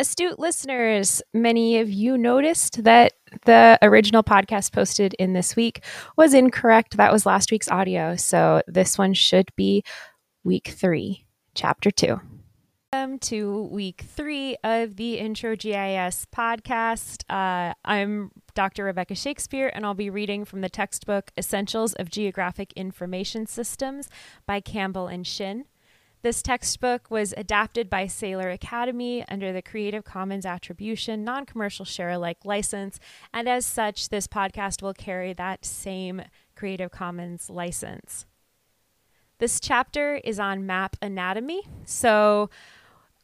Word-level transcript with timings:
Astute 0.00 0.38
listeners, 0.38 1.22
many 1.34 1.80
of 1.80 1.90
you 1.90 2.16
noticed 2.16 2.84
that 2.84 3.14
the 3.46 3.76
original 3.82 4.22
podcast 4.22 4.72
posted 4.72 5.12
in 5.14 5.32
this 5.32 5.56
week 5.56 5.82
was 6.16 6.34
incorrect. 6.34 6.96
That 6.98 7.12
was 7.12 7.26
last 7.26 7.50
week's 7.50 7.68
audio. 7.68 8.14
So 8.14 8.62
this 8.68 8.96
one 8.96 9.12
should 9.12 9.50
be 9.56 9.82
week 10.44 10.68
three, 10.68 11.26
chapter 11.56 11.90
two. 11.90 12.20
Welcome 12.92 13.18
to 13.18 13.64
week 13.72 14.04
three 14.06 14.56
of 14.62 14.94
the 14.94 15.18
Intro 15.18 15.56
GIS 15.56 16.28
podcast. 16.32 17.24
Uh, 17.28 17.74
I'm 17.84 18.30
Dr. 18.54 18.84
Rebecca 18.84 19.16
Shakespeare, 19.16 19.68
and 19.74 19.84
I'll 19.84 19.94
be 19.94 20.10
reading 20.10 20.44
from 20.44 20.60
the 20.60 20.68
textbook 20.68 21.32
Essentials 21.36 21.94
of 21.94 22.08
Geographic 22.08 22.72
Information 22.74 23.46
Systems 23.46 24.08
by 24.46 24.60
Campbell 24.60 25.08
and 25.08 25.26
Shin. 25.26 25.64
This 26.22 26.42
textbook 26.42 27.12
was 27.12 27.32
adapted 27.36 27.88
by 27.88 28.06
Saylor 28.06 28.52
Academy 28.52 29.24
under 29.28 29.52
the 29.52 29.62
Creative 29.62 30.04
Commons 30.04 30.44
Attribution 30.44 31.22
Non 31.22 31.46
Commercial 31.46 31.84
Share 31.84 32.10
Alike 32.10 32.44
license, 32.44 32.98
and 33.32 33.48
as 33.48 33.64
such, 33.64 34.08
this 34.08 34.26
podcast 34.26 34.82
will 34.82 34.94
carry 34.94 35.32
that 35.32 35.64
same 35.64 36.22
Creative 36.56 36.90
Commons 36.90 37.48
license. 37.48 38.26
This 39.38 39.60
chapter 39.60 40.16
is 40.16 40.40
on 40.40 40.66
map 40.66 40.96
anatomy. 41.00 41.62
So, 41.84 42.50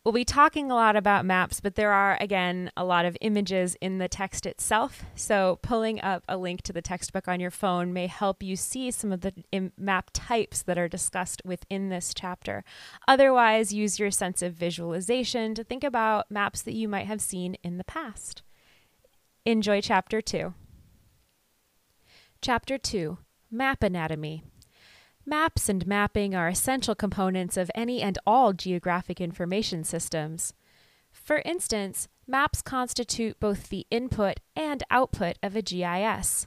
We'll 0.04 0.12
be 0.12 0.26
talking 0.26 0.70
a 0.70 0.74
lot 0.74 0.96
about 0.96 1.24
maps, 1.24 1.60
but 1.60 1.76
there 1.76 1.90
are, 1.90 2.18
again, 2.20 2.70
a 2.76 2.84
lot 2.84 3.06
of 3.06 3.16
images 3.22 3.74
in 3.80 3.96
the 3.96 4.06
text 4.06 4.44
itself. 4.44 5.02
So, 5.14 5.58
pulling 5.62 5.98
up 6.02 6.22
a 6.28 6.36
link 6.36 6.60
to 6.64 6.74
the 6.74 6.82
textbook 6.82 7.26
on 7.26 7.40
your 7.40 7.50
phone 7.50 7.94
may 7.94 8.06
help 8.06 8.42
you 8.42 8.54
see 8.54 8.90
some 8.90 9.12
of 9.12 9.22
the 9.22 9.32
map 9.78 10.10
types 10.12 10.60
that 10.60 10.76
are 10.76 10.88
discussed 10.88 11.40
within 11.42 11.88
this 11.88 12.12
chapter. 12.14 12.64
Otherwise, 13.08 13.72
use 13.72 13.98
your 13.98 14.10
sense 14.10 14.42
of 14.42 14.52
visualization 14.52 15.54
to 15.54 15.64
think 15.64 15.82
about 15.82 16.30
maps 16.30 16.60
that 16.60 16.74
you 16.74 16.86
might 16.86 17.06
have 17.06 17.22
seen 17.22 17.56
in 17.62 17.78
the 17.78 17.84
past. 17.84 18.42
Enjoy 19.46 19.80
Chapter 19.80 20.20
2. 20.20 20.52
Chapter 22.42 22.76
2 22.76 23.16
Map 23.50 23.82
Anatomy. 23.82 24.44
Maps 25.26 25.70
and 25.70 25.86
mapping 25.86 26.34
are 26.34 26.48
essential 26.48 26.94
components 26.94 27.56
of 27.56 27.70
any 27.74 28.02
and 28.02 28.18
all 28.26 28.52
geographic 28.52 29.20
information 29.20 29.82
systems. 29.82 30.52
For 31.12 31.38
instance, 31.46 32.08
maps 32.26 32.60
constitute 32.60 33.40
both 33.40 33.70
the 33.70 33.86
input 33.90 34.40
and 34.54 34.82
output 34.90 35.38
of 35.42 35.56
a 35.56 35.62
GIS. 35.62 36.46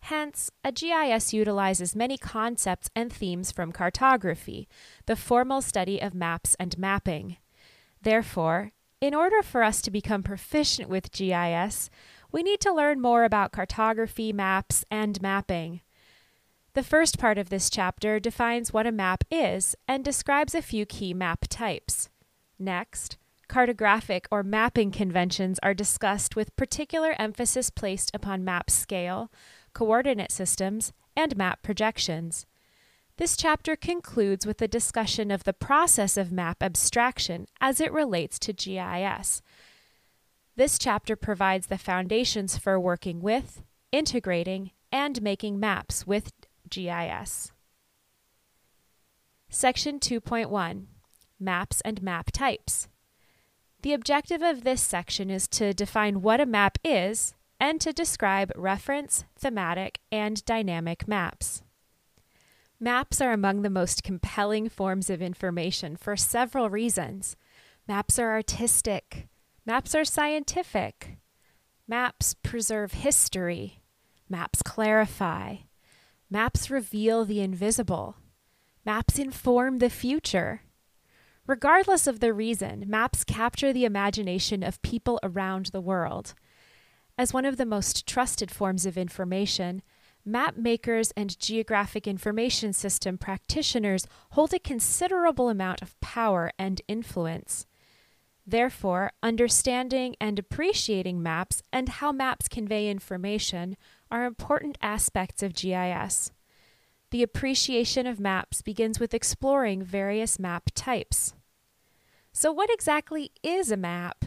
Hence, 0.00 0.50
a 0.62 0.72
GIS 0.72 1.32
utilizes 1.32 1.96
many 1.96 2.18
concepts 2.18 2.90
and 2.94 3.10
themes 3.10 3.50
from 3.50 3.72
cartography, 3.72 4.68
the 5.06 5.16
formal 5.16 5.62
study 5.62 6.00
of 6.00 6.14
maps 6.14 6.54
and 6.60 6.76
mapping. 6.78 7.38
Therefore, 8.02 8.72
in 9.00 9.14
order 9.14 9.42
for 9.42 9.62
us 9.62 9.80
to 9.82 9.90
become 9.90 10.22
proficient 10.22 10.88
with 10.88 11.12
GIS, 11.12 11.88
we 12.30 12.42
need 12.42 12.60
to 12.60 12.74
learn 12.74 13.00
more 13.00 13.24
about 13.24 13.52
cartography, 13.52 14.32
maps, 14.32 14.84
and 14.90 15.20
mapping. 15.22 15.80
The 16.78 16.84
first 16.84 17.18
part 17.18 17.38
of 17.38 17.50
this 17.50 17.70
chapter 17.70 18.20
defines 18.20 18.72
what 18.72 18.86
a 18.86 18.92
map 18.92 19.24
is 19.32 19.74
and 19.88 20.04
describes 20.04 20.54
a 20.54 20.62
few 20.62 20.86
key 20.86 21.12
map 21.12 21.46
types. 21.50 22.08
Next, 22.56 23.16
cartographic 23.48 24.26
or 24.30 24.44
mapping 24.44 24.92
conventions 24.92 25.58
are 25.60 25.74
discussed 25.74 26.36
with 26.36 26.54
particular 26.54 27.16
emphasis 27.18 27.68
placed 27.68 28.14
upon 28.14 28.44
map 28.44 28.70
scale, 28.70 29.28
coordinate 29.72 30.30
systems, 30.30 30.92
and 31.16 31.36
map 31.36 31.64
projections. 31.64 32.46
This 33.16 33.36
chapter 33.36 33.74
concludes 33.74 34.46
with 34.46 34.62
a 34.62 34.68
discussion 34.68 35.32
of 35.32 35.42
the 35.42 35.52
process 35.52 36.16
of 36.16 36.30
map 36.30 36.62
abstraction 36.62 37.48
as 37.60 37.80
it 37.80 37.92
relates 37.92 38.38
to 38.38 38.52
GIS. 38.52 39.42
This 40.54 40.78
chapter 40.78 41.16
provides 41.16 41.66
the 41.66 41.76
foundations 41.76 42.56
for 42.56 42.78
working 42.78 43.20
with, 43.20 43.64
integrating, 43.90 44.70
and 44.92 45.20
making 45.20 45.58
maps 45.58 46.06
with 46.06 46.30
GIS. 46.70 47.52
Section 49.48 49.98
2.1 49.98 50.86
Maps 51.40 51.80
and 51.82 52.02
Map 52.02 52.30
Types. 52.32 52.88
The 53.82 53.92
objective 53.92 54.42
of 54.42 54.64
this 54.64 54.82
section 54.82 55.30
is 55.30 55.46
to 55.48 55.72
define 55.72 56.20
what 56.20 56.40
a 56.40 56.46
map 56.46 56.78
is 56.84 57.34
and 57.60 57.80
to 57.80 57.92
describe 57.92 58.52
reference, 58.56 59.24
thematic, 59.38 60.00
and 60.10 60.44
dynamic 60.44 61.06
maps. 61.08 61.62
Maps 62.80 63.20
are 63.20 63.32
among 63.32 63.62
the 63.62 63.70
most 63.70 64.04
compelling 64.04 64.68
forms 64.68 65.10
of 65.10 65.20
information 65.22 65.96
for 65.96 66.16
several 66.16 66.70
reasons. 66.70 67.36
Maps 67.88 68.18
are 68.18 68.30
artistic, 68.30 69.28
maps 69.64 69.94
are 69.94 70.04
scientific, 70.04 71.18
maps 71.88 72.34
preserve 72.34 72.92
history, 72.92 73.80
maps 74.28 74.62
clarify, 74.62 75.56
Maps 76.30 76.70
reveal 76.70 77.24
the 77.24 77.40
invisible. 77.40 78.16
Maps 78.84 79.18
inform 79.18 79.78
the 79.78 79.88
future. 79.88 80.62
Regardless 81.46 82.06
of 82.06 82.20
the 82.20 82.34
reason, 82.34 82.84
maps 82.86 83.24
capture 83.24 83.72
the 83.72 83.86
imagination 83.86 84.62
of 84.62 84.82
people 84.82 85.18
around 85.22 85.66
the 85.66 85.80
world. 85.80 86.34
As 87.16 87.32
one 87.32 87.46
of 87.46 87.56
the 87.56 87.64
most 87.64 88.06
trusted 88.06 88.50
forms 88.50 88.84
of 88.84 88.98
information, 88.98 89.80
map 90.22 90.58
makers 90.58 91.12
and 91.16 91.38
geographic 91.40 92.06
information 92.06 92.74
system 92.74 93.16
practitioners 93.16 94.06
hold 94.32 94.52
a 94.52 94.58
considerable 94.58 95.48
amount 95.48 95.80
of 95.80 95.98
power 96.00 96.52
and 96.58 96.82
influence. 96.86 97.66
Therefore, 98.46 99.12
understanding 99.22 100.14
and 100.20 100.38
appreciating 100.38 101.22
maps 101.22 101.62
and 101.72 101.88
how 101.88 102.12
maps 102.12 102.48
convey 102.48 102.88
information 102.88 103.78
are 104.10 104.24
important 104.24 104.78
aspects 104.82 105.42
of 105.42 105.54
GIS. 105.54 106.30
The 107.10 107.22
appreciation 107.22 108.06
of 108.06 108.20
maps 108.20 108.62
begins 108.62 109.00
with 109.00 109.14
exploring 109.14 109.82
various 109.82 110.38
map 110.38 110.70
types. 110.74 111.34
So, 112.32 112.52
what 112.52 112.70
exactly 112.70 113.32
is 113.42 113.70
a 113.70 113.76
map? 113.76 114.24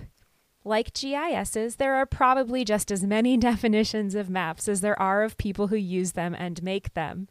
Like 0.64 0.94
GISs, 0.94 1.78
there 1.78 1.96
are 1.96 2.06
probably 2.06 2.64
just 2.64 2.91
as 2.91 3.03
many 3.03 3.38
definitions 3.50 4.16
of 4.16 4.30
maps 4.30 4.68
as 4.68 4.81
there 4.81 5.00
are 5.00 5.24
of 5.24 5.38
people 5.38 5.68
who 5.68 5.75
use 5.75 6.14
them 6.14 6.36
and 6.38 6.62
make 6.64 6.94
them. 6.94 7.28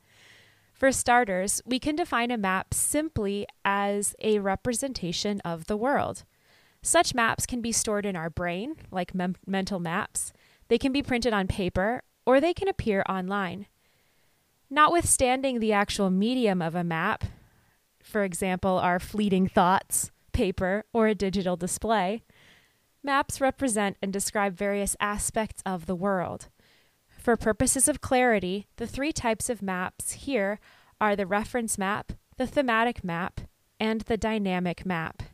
For 0.72 0.93
starters, 0.93 1.60
we 1.66 1.78
can 1.78 1.97
define 1.97 2.31
a 2.31 2.39
map 2.39 2.72
simply 2.72 3.47
as 3.65 4.15
a 4.21 4.39
representation 4.39 5.41
of 5.41 5.66
the 5.66 5.77
world. 5.77 6.25
Such 6.83 7.15
maps 7.15 7.44
can 7.44 7.60
be 7.60 7.72
stored 7.72 8.06
in 8.06 8.16
our 8.16 8.31
brain, 8.31 8.77
like 8.91 9.15
mem- 9.15 9.37
mental 9.47 9.78
maps. 9.78 10.33
They 10.69 10.78
can 10.78 10.93
be 10.93 11.03
printed 11.03 11.34
on 11.34 11.47
paper, 11.47 12.03
or 12.30 12.41
they 12.41 12.54
can 12.54 12.68
appear 12.68 13.02
online. 13.08 13.66
Notwithstanding 14.70 15.58
the 15.58 15.72
actual 15.72 16.10
medium 16.10 16.62
of 16.62 16.76
a 16.76 16.84
map, 16.84 17.24
for 18.04 18.22
example, 18.22 18.78
our 18.78 19.00
fleeting 19.00 19.48
thoughts, 19.48 20.12
paper, 20.32 20.84
or 20.92 21.08
a 21.08 21.14
digital 21.14 21.56
display, 21.56 22.22
maps 23.02 23.41
represent 23.41 23.96
and 24.00 24.12
describe 24.12 24.56
various 24.56 24.94
aspects 25.00 25.60
of 25.66 25.86
the 25.86 25.96
world. 25.96 26.46
For 27.08 27.36
purposes 27.36 27.88
of 27.88 28.00
clarity, 28.00 28.68
the 28.76 28.86
three 28.86 29.12
types 29.12 29.50
of 29.50 29.60
maps 29.60 30.12
here 30.12 30.60
are 31.00 31.16
the 31.16 31.26
reference 31.26 31.78
map, 31.78 32.12
the 32.36 32.47
thematic 32.47 33.02
map, 33.02 33.41
and 33.80 34.02
the 34.02 34.16
dynamic 34.16 34.86
map. 34.86 35.24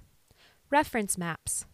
Reference 0.70 1.18
maps. 1.18 1.66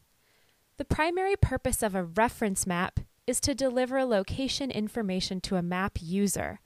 The 0.79 0.85
primary 0.85 1.37
purpose 1.37 1.81
of 1.81 1.95
a 1.95 2.03
reference 2.03 2.67
map 2.67 2.99
is 3.27 3.41
to 3.41 3.55
deliver 3.55 4.05
location 4.05 4.71
information 4.71 5.41
to 5.41 5.57
a 5.57 5.63
map 5.63 5.99
user. 6.01 6.61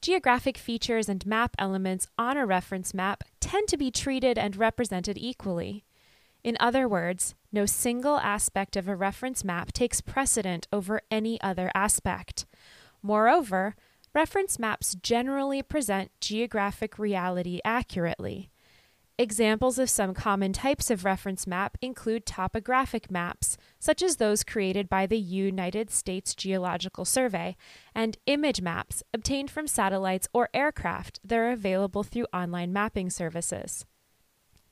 Geographic 0.00 0.58
features 0.58 1.08
and 1.08 1.24
map 1.24 1.54
elements 1.58 2.06
on 2.18 2.36
a 2.36 2.44
reference 2.44 2.92
map 2.92 3.24
tend 3.40 3.68
to 3.68 3.76
be 3.76 3.90
treated 3.90 4.36
and 4.36 4.56
represented 4.56 5.16
equally. 5.18 5.84
In 6.42 6.58
other 6.60 6.86
words, 6.86 7.34
no 7.50 7.64
single 7.64 8.18
aspect 8.18 8.76
of 8.76 8.86
a 8.86 8.96
reference 8.96 9.44
map 9.44 9.72
takes 9.72 10.02
precedent 10.02 10.68
over 10.72 11.00
any 11.10 11.40
other 11.40 11.70
aspect. 11.74 12.44
Moreover, 13.02 13.76
reference 14.12 14.58
maps 14.58 14.94
generally 14.94 15.62
present 15.62 16.10
geographic 16.20 16.98
reality 16.98 17.60
accurately. 17.64 18.50
Examples 19.16 19.78
of 19.78 19.88
some 19.88 20.12
common 20.12 20.52
types 20.52 20.90
of 20.90 21.04
reference 21.04 21.46
map 21.46 21.78
include 21.80 22.26
topographic 22.26 23.12
maps, 23.12 23.56
such 23.78 24.02
as 24.02 24.16
those 24.16 24.42
created 24.42 24.88
by 24.88 25.06
the 25.06 25.18
United 25.18 25.88
States 25.88 26.34
Geological 26.34 27.04
Survey, 27.04 27.56
and 27.94 28.18
image 28.26 28.60
maps 28.60 29.04
obtained 29.12 29.52
from 29.52 29.68
satellites 29.68 30.26
or 30.32 30.48
aircraft 30.52 31.20
that 31.22 31.38
are 31.38 31.52
available 31.52 32.02
through 32.02 32.26
online 32.32 32.72
mapping 32.72 33.08
services. 33.08 33.86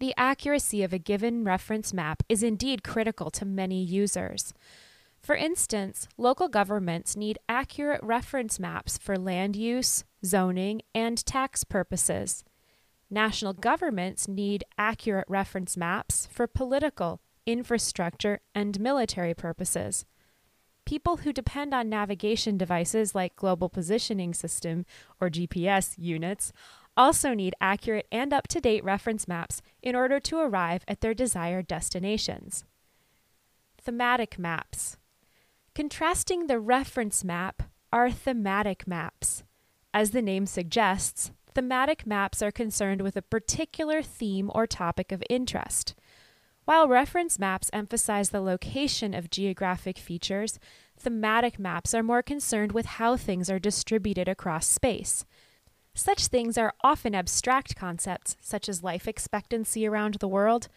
The 0.00 0.12
accuracy 0.16 0.82
of 0.82 0.92
a 0.92 0.98
given 0.98 1.44
reference 1.44 1.92
map 1.92 2.24
is 2.28 2.42
indeed 2.42 2.82
critical 2.82 3.30
to 3.30 3.44
many 3.44 3.80
users. 3.84 4.52
For 5.20 5.36
instance, 5.36 6.08
local 6.18 6.48
governments 6.48 7.14
need 7.14 7.38
accurate 7.48 8.02
reference 8.02 8.58
maps 8.58 8.98
for 8.98 9.16
land 9.16 9.54
use, 9.54 10.02
zoning, 10.24 10.82
and 10.96 11.24
tax 11.24 11.62
purposes. 11.62 12.42
National 13.12 13.52
governments 13.52 14.26
need 14.26 14.64
accurate 14.78 15.26
reference 15.28 15.76
maps 15.76 16.26
for 16.32 16.46
political, 16.46 17.20
infrastructure, 17.44 18.40
and 18.54 18.80
military 18.80 19.34
purposes. 19.34 20.06
People 20.86 21.18
who 21.18 21.30
depend 21.30 21.74
on 21.74 21.90
navigation 21.90 22.56
devices 22.56 23.14
like 23.14 23.36
Global 23.36 23.68
Positioning 23.68 24.32
System 24.32 24.86
or 25.20 25.28
GPS 25.28 25.94
units 25.98 26.54
also 26.96 27.34
need 27.34 27.54
accurate 27.60 28.06
and 28.10 28.32
up 28.32 28.48
to 28.48 28.62
date 28.62 28.82
reference 28.82 29.28
maps 29.28 29.60
in 29.82 29.94
order 29.94 30.18
to 30.18 30.38
arrive 30.38 30.82
at 30.88 31.02
their 31.02 31.12
desired 31.12 31.66
destinations. 31.66 32.64
Thematic 33.78 34.38
maps. 34.38 34.96
Contrasting 35.74 36.46
the 36.46 36.58
reference 36.58 37.22
map 37.22 37.64
are 37.92 38.10
thematic 38.10 38.88
maps. 38.88 39.44
As 39.92 40.12
the 40.12 40.22
name 40.22 40.46
suggests, 40.46 41.30
thematic 41.54 42.06
maps 42.06 42.42
are 42.42 42.52
concerned 42.52 43.02
with 43.02 43.16
a 43.16 43.22
particular 43.22 44.02
theme 44.02 44.50
or 44.54 44.66
topic 44.66 45.12
of 45.12 45.22
interest. 45.28 45.94
While 46.64 46.88
reference 46.88 47.38
maps 47.38 47.70
emphasize 47.72 48.30
the 48.30 48.40
location 48.40 49.14
of 49.14 49.30
geographic 49.30 49.98
features, 49.98 50.58
thematic 50.96 51.58
maps 51.58 51.92
are 51.92 52.02
more 52.02 52.22
concerned 52.22 52.72
with 52.72 52.86
how 52.86 53.16
things 53.16 53.50
are 53.50 53.58
distributed 53.58 54.28
across 54.28 54.66
space. 54.66 55.24
Such 55.94 56.28
things 56.28 56.56
are 56.56 56.74
often 56.82 57.14
abstract 57.14 57.76
concepts, 57.76 58.36
such 58.40 58.68
as 58.68 58.82
life 58.82 59.08
expectancy 59.08 59.86
around 59.86 60.14
the 60.14 60.28
world, 60.28 60.68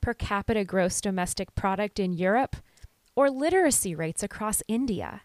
per 0.00 0.14
capita 0.14 0.64
gross 0.64 1.00
domestic 1.00 1.54
product 1.54 1.98
in 1.98 2.12
Europe, 2.12 2.56
or 3.14 3.28
literacy 3.28 3.94
rates 3.94 4.22
across 4.22 4.62
India. 4.68 5.22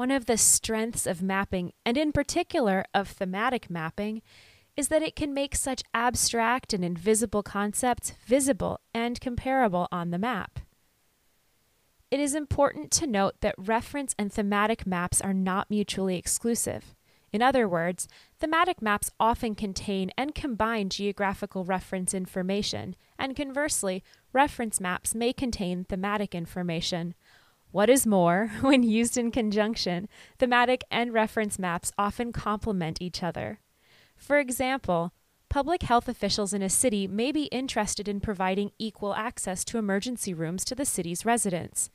One 0.00 0.10
of 0.10 0.24
the 0.24 0.38
strengths 0.38 1.06
of 1.06 1.20
mapping, 1.20 1.74
and 1.84 1.98
in 1.98 2.10
particular 2.10 2.86
of 2.94 3.06
thematic 3.06 3.68
mapping, 3.68 4.22
is 4.74 4.88
that 4.88 5.02
it 5.02 5.14
can 5.14 5.34
make 5.34 5.54
such 5.54 5.82
abstract 5.92 6.72
and 6.72 6.82
invisible 6.82 7.42
concepts 7.42 8.14
visible 8.24 8.80
and 8.94 9.20
comparable 9.20 9.88
on 9.92 10.10
the 10.10 10.16
map. 10.16 10.60
It 12.10 12.18
is 12.18 12.34
important 12.34 12.90
to 12.92 13.06
note 13.06 13.42
that 13.42 13.54
reference 13.58 14.14
and 14.18 14.32
thematic 14.32 14.86
maps 14.86 15.20
are 15.20 15.34
not 15.34 15.68
mutually 15.68 16.16
exclusive. 16.16 16.94
In 17.30 17.42
other 17.42 17.68
words, 17.68 18.08
thematic 18.38 18.80
maps 18.80 19.10
often 19.20 19.54
contain 19.54 20.12
and 20.16 20.34
combine 20.34 20.88
geographical 20.88 21.66
reference 21.66 22.14
information, 22.14 22.96
and 23.18 23.36
conversely, 23.36 24.02
reference 24.32 24.80
maps 24.80 25.14
may 25.14 25.34
contain 25.34 25.84
thematic 25.84 26.34
information. 26.34 27.14
What 27.72 27.88
is 27.88 28.06
more, 28.06 28.50
when 28.60 28.82
used 28.82 29.16
in 29.16 29.30
conjunction, 29.30 30.08
thematic 30.38 30.84
and 30.90 31.12
reference 31.12 31.58
maps 31.58 31.92
often 31.96 32.32
complement 32.32 33.00
each 33.00 33.22
other. 33.22 33.60
For 34.16 34.38
example, 34.38 35.12
public 35.48 35.82
health 35.82 36.08
officials 36.08 36.52
in 36.52 36.62
a 36.62 36.68
city 36.68 37.06
may 37.06 37.32
be 37.32 37.44
interested 37.44 38.08
in 38.08 38.20
providing 38.20 38.72
equal 38.78 39.14
access 39.14 39.64
to 39.64 39.78
emergency 39.78 40.34
rooms 40.34 40.64
to 40.66 40.74
the 40.74 40.84
city's 40.84 41.24
residents. 41.24 41.90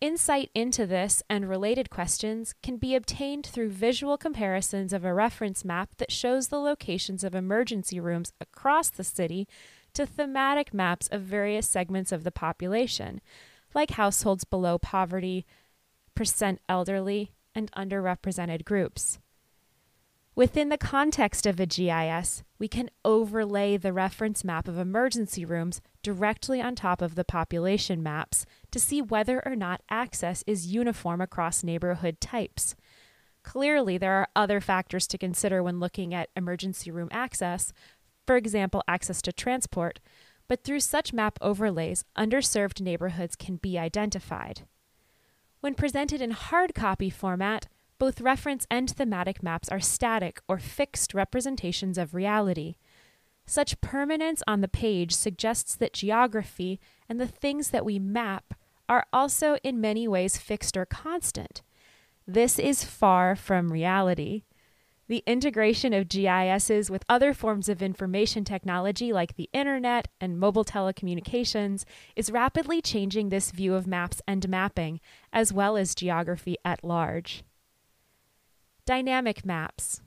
Insight 0.00 0.50
into 0.54 0.86
this 0.86 1.22
and 1.30 1.48
related 1.48 1.88
questions 1.88 2.54
can 2.62 2.76
be 2.76 2.94
obtained 2.94 3.46
through 3.46 3.70
visual 3.70 4.18
comparisons 4.18 4.92
of 4.92 5.04
a 5.04 5.14
reference 5.14 5.64
map 5.64 5.90
that 5.96 6.12
shows 6.12 6.48
the 6.48 6.58
locations 6.58 7.24
of 7.24 7.34
emergency 7.34 7.98
rooms 7.98 8.32
across 8.40 8.90
the 8.90 9.04
city 9.04 9.48
to 9.94 10.04
thematic 10.04 10.74
maps 10.74 11.08
of 11.08 11.22
various 11.22 11.68
segments 11.68 12.12
of 12.12 12.24
the 12.24 12.32
population, 12.32 13.20
like 13.74 13.92
households 13.92 14.44
below 14.44 14.78
poverty, 14.78 15.44
percent 16.14 16.60
elderly, 16.68 17.32
and 17.54 17.70
underrepresented 17.72 18.64
groups. 18.64 19.18
Within 20.36 20.68
the 20.68 20.78
context 20.78 21.46
of 21.46 21.60
a 21.60 21.66
GIS, 21.66 22.42
we 22.58 22.66
can 22.66 22.90
overlay 23.04 23.76
the 23.76 23.92
reference 23.92 24.42
map 24.42 24.66
of 24.66 24.78
emergency 24.78 25.44
rooms 25.44 25.80
directly 26.02 26.60
on 26.60 26.74
top 26.74 27.00
of 27.00 27.14
the 27.14 27.24
population 27.24 28.02
maps 28.02 28.44
to 28.72 28.80
see 28.80 29.00
whether 29.00 29.46
or 29.46 29.54
not 29.54 29.82
access 29.88 30.42
is 30.44 30.74
uniform 30.74 31.20
across 31.20 31.62
neighborhood 31.62 32.20
types. 32.20 32.74
Clearly, 33.44 33.96
there 33.96 34.14
are 34.14 34.28
other 34.34 34.60
factors 34.60 35.06
to 35.08 35.18
consider 35.18 35.62
when 35.62 35.78
looking 35.78 36.12
at 36.12 36.30
emergency 36.34 36.90
room 36.90 37.08
access, 37.12 37.72
for 38.26 38.36
example, 38.36 38.82
access 38.88 39.22
to 39.22 39.32
transport, 39.32 40.00
but 40.48 40.64
through 40.64 40.80
such 40.80 41.12
map 41.12 41.38
overlays, 41.40 42.04
underserved 42.16 42.80
neighborhoods 42.80 43.36
can 43.36 43.56
be 43.56 43.78
identified. 43.78 44.62
When 45.60 45.74
presented 45.74 46.20
in 46.20 46.32
hard 46.32 46.74
copy 46.74 47.10
format, 47.10 47.68
both 47.98 48.20
reference 48.20 48.66
and 48.70 48.90
thematic 48.90 49.42
maps 49.42 49.68
are 49.68 49.80
static 49.80 50.42
or 50.48 50.58
fixed 50.58 51.14
representations 51.14 51.96
of 51.96 52.14
reality. 52.14 52.74
Such 53.46 53.80
permanence 53.80 54.42
on 54.46 54.60
the 54.60 54.68
page 54.68 55.14
suggests 55.14 55.74
that 55.76 55.92
geography 55.92 56.80
and 57.08 57.20
the 57.20 57.26
things 57.26 57.70
that 57.70 57.84
we 57.84 57.98
map 57.98 58.54
are 58.88 59.06
also 59.12 59.56
in 59.62 59.80
many 59.80 60.06
ways 60.08 60.36
fixed 60.36 60.76
or 60.76 60.84
constant. 60.84 61.62
This 62.26 62.58
is 62.58 62.84
far 62.84 63.36
from 63.36 63.72
reality. 63.72 64.42
The 65.06 65.22
integration 65.26 65.92
of 65.92 66.08
GISs 66.08 66.90
with 66.90 67.04
other 67.10 67.34
forms 67.34 67.68
of 67.68 67.82
information 67.82 68.42
technology 68.42 69.12
like 69.12 69.36
the 69.36 69.50
internet 69.52 70.08
and 70.18 70.40
mobile 70.40 70.64
telecommunications 70.64 71.84
is 72.16 72.30
rapidly 72.30 72.80
changing 72.80 73.28
this 73.28 73.50
view 73.50 73.74
of 73.74 73.86
maps 73.86 74.22
and 74.26 74.48
mapping, 74.48 75.00
as 75.30 75.52
well 75.52 75.76
as 75.76 75.94
geography 75.94 76.56
at 76.64 76.82
large. 76.82 77.44
Dynamic 78.86 79.44
maps. 79.44 80.00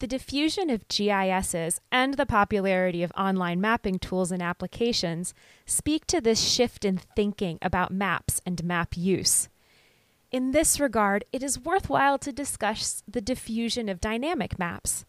The 0.00 0.06
diffusion 0.08 0.68
of 0.70 0.88
GISs 0.88 1.80
and 1.92 2.14
the 2.14 2.26
popularity 2.26 3.04
of 3.04 3.12
online 3.16 3.60
mapping 3.60 3.98
tools 3.98 4.32
and 4.32 4.42
applications 4.42 5.32
speak 5.66 6.06
to 6.06 6.20
this 6.20 6.40
shift 6.40 6.84
in 6.84 6.96
thinking 6.96 7.58
about 7.62 7.92
maps 7.92 8.40
and 8.44 8.64
map 8.64 8.96
use. 8.96 9.48
In 10.30 10.52
this 10.52 10.78
regard, 10.78 11.24
it 11.32 11.42
is 11.42 11.58
worthwhile 11.58 12.16
to 12.18 12.32
discuss 12.32 13.02
the 13.08 13.20
diffusion 13.20 13.88
of 13.88 14.00
dynamic 14.00 14.60
maps. 14.60 15.04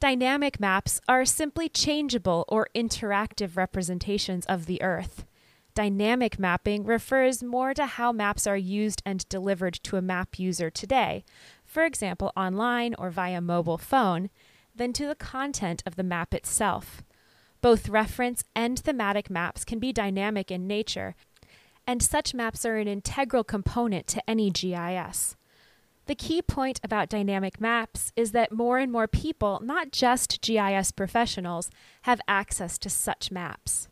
Dynamic 0.00 0.58
maps 0.58 1.00
are 1.06 1.24
simply 1.24 1.68
changeable 1.68 2.44
or 2.48 2.68
interactive 2.74 3.56
representations 3.56 4.44
of 4.46 4.66
the 4.66 4.82
Earth. 4.82 5.24
Dynamic 5.74 6.40
mapping 6.40 6.82
refers 6.84 7.40
more 7.40 7.72
to 7.72 7.86
how 7.86 8.10
maps 8.10 8.48
are 8.48 8.56
used 8.56 9.00
and 9.06 9.28
delivered 9.28 9.74
to 9.84 9.96
a 9.96 10.02
map 10.02 10.40
user 10.40 10.70
today, 10.70 11.24
for 11.64 11.84
example, 11.84 12.32
online 12.36 12.96
or 12.98 13.10
via 13.10 13.40
mobile 13.40 13.78
phone, 13.78 14.28
than 14.74 14.92
to 14.92 15.06
the 15.06 15.14
content 15.14 15.84
of 15.86 15.94
the 15.94 16.02
map 16.02 16.34
itself. 16.34 17.04
Both 17.60 17.88
reference 17.88 18.42
and 18.56 18.78
thematic 18.78 19.30
maps 19.30 19.64
can 19.64 19.78
be 19.78 19.92
dynamic 19.92 20.50
in 20.50 20.66
nature, 20.66 21.14
and 21.88 22.02
such 22.02 22.34
maps 22.34 22.66
are 22.66 22.76
an 22.76 22.86
integral 22.86 23.42
component 23.42 24.06
to 24.06 24.30
any 24.30 24.50
GIS. 24.50 25.36
The 26.06 26.14
key 26.14 26.42
point 26.42 26.78
about 26.84 27.08
dynamic 27.08 27.60
maps 27.60 28.12
is 28.14 28.32
that 28.32 28.52
more 28.52 28.78
and 28.78 28.92
more 28.92 29.08
people, 29.08 29.60
not 29.64 29.90
just 29.90 30.42
GIS 30.42 30.92
professionals, 30.92 31.70
have 32.02 32.20
access 32.28 32.76
to 32.78 32.90
such 32.90 33.32
maps. 33.32 33.88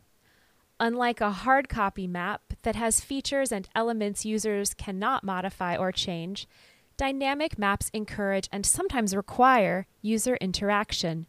Unlike 0.79 1.21
a 1.21 1.31
hard 1.31 1.69
copy 1.69 2.05
map 2.05 2.53
that 2.61 2.75
has 2.75 3.01
features 3.01 3.51
and 3.51 3.67
elements 3.73 4.25
users 4.25 4.75
cannot 4.75 5.23
modify 5.23 5.75
or 5.75 5.91
change, 5.91 6.47
Dynamic 6.97 7.59
maps 7.59 7.91
encourage 7.93 8.49
and 8.51 8.65
sometimes 8.65 9.15
require 9.15 9.85
user 10.01 10.35
interaction. 10.37 11.27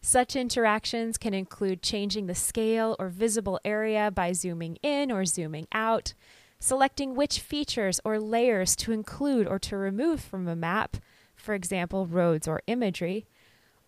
Such 0.00 0.36
interactions 0.36 1.18
can 1.18 1.34
include 1.34 1.82
changing 1.82 2.26
the 2.26 2.34
scale 2.34 2.96
or 2.98 3.08
visible 3.08 3.60
area 3.64 4.10
by 4.10 4.32
zooming 4.32 4.76
in 4.82 5.10
or 5.10 5.24
zooming 5.24 5.66
out, 5.72 6.14
selecting 6.60 7.14
which 7.14 7.40
features 7.40 8.00
or 8.04 8.18
layers 8.18 8.74
to 8.76 8.92
include 8.92 9.46
or 9.46 9.58
to 9.60 9.76
remove 9.76 10.20
from 10.20 10.48
a 10.48 10.56
map, 10.56 10.96
for 11.34 11.54
example, 11.54 12.06
roads 12.06 12.48
or 12.48 12.62
imagery, 12.66 13.26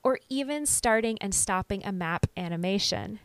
or 0.03 0.19
even 0.29 0.67
starting 0.67 1.19
and 1.21 1.35
stopping 1.35 1.85
a 1.85 1.93
map 1.93 2.27
animation. 2.37 3.21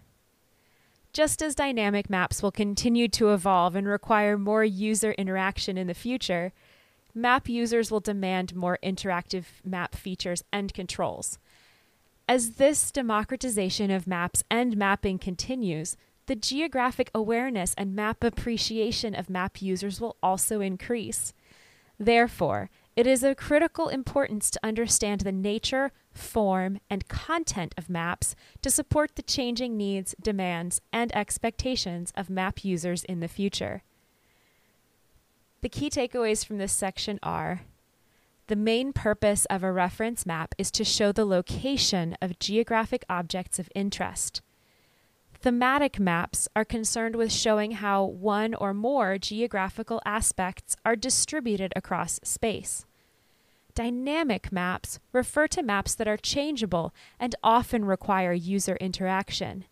Just 1.13 1.41
as 1.41 1.55
dynamic 1.55 2.09
maps 2.09 2.43
will 2.43 2.51
continue 2.51 3.07
to 3.07 3.33
evolve 3.33 3.75
and 3.75 3.87
require 3.87 4.37
more 4.37 4.65
user 4.65 5.13
interaction 5.13 5.77
in 5.77 5.87
the 5.87 5.93
future, 5.93 6.51
map 7.13 7.47
users 7.47 7.89
will 7.89 8.01
demand 8.01 8.53
more 8.53 8.77
interactive 8.83 9.45
map 9.63 9.95
features 9.95 10.43
and 10.51 10.73
controls. 10.73 11.39
As 12.27 12.51
this 12.51 12.91
democratization 12.91 13.91
of 13.91 14.07
maps 14.07 14.43
and 14.49 14.75
mapping 14.75 15.19
continues, 15.19 15.95
the 16.25 16.35
geographic 16.35 17.11
awareness 17.13 17.75
and 17.75 17.95
map 17.95 18.23
appreciation 18.23 19.13
of 19.13 19.29
map 19.29 19.61
users 19.61 20.01
will 20.01 20.17
also 20.23 20.59
increase. 20.59 21.33
Therefore, 21.99 22.71
it 22.95 23.05
is 23.05 23.23
of 23.23 23.37
critical 23.37 23.89
importance 23.89 24.49
to 24.49 24.59
understand 24.63 25.21
the 25.21 25.31
nature, 25.31 25.91
form, 26.13 26.79
and 26.89 27.07
content 27.07 27.75
of 27.77 27.89
maps 27.89 28.35
to 28.63 28.71
support 28.71 29.15
the 29.15 29.21
changing 29.21 29.77
needs, 29.77 30.15
demands, 30.19 30.81
and 30.91 31.15
expectations 31.15 32.11
of 32.15 32.29
map 32.29 32.65
users 32.65 33.03
in 33.03 33.19
the 33.19 33.27
future. 33.27 33.83
The 35.61 35.69
key 35.69 35.89
takeaways 35.89 36.43
from 36.43 36.57
this 36.57 36.73
section 36.73 37.19
are 37.21 37.61
the 38.47 38.55
main 38.55 38.93
purpose 38.93 39.45
of 39.45 39.63
a 39.63 39.71
reference 39.71 40.25
map 40.25 40.53
is 40.57 40.69
to 40.71 40.83
show 40.83 41.11
the 41.11 41.25
location 41.25 42.15
of 42.21 42.39
geographic 42.39 43.03
objects 43.09 43.57
of 43.57 43.69
interest. 43.73 44.41
Thematic 45.33 45.99
maps 45.99 46.47
are 46.55 46.65
concerned 46.65 47.15
with 47.15 47.31
showing 47.31 47.71
how 47.71 48.03
one 48.03 48.53
or 48.53 48.73
more 48.73 49.17
geographical 49.17 50.01
aspects 50.05 50.75
are 50.85 50.95
distributed 50.95 51.73
across 51.75 52.19
space. 52.23 52.85
Dynamic 53.73 54.51
maps 54.51 54.99
refer 55.11 55.47
to 55.47 55.61
maps 55.61 55.95
that 55.95 56.07
are 56.07 56.17
changeable 56.17 56.93
and 57.19 57.35
often 57.43 57.83
require 57.83 58.31
user 58.31 58.75
interaction. 58.77 59.65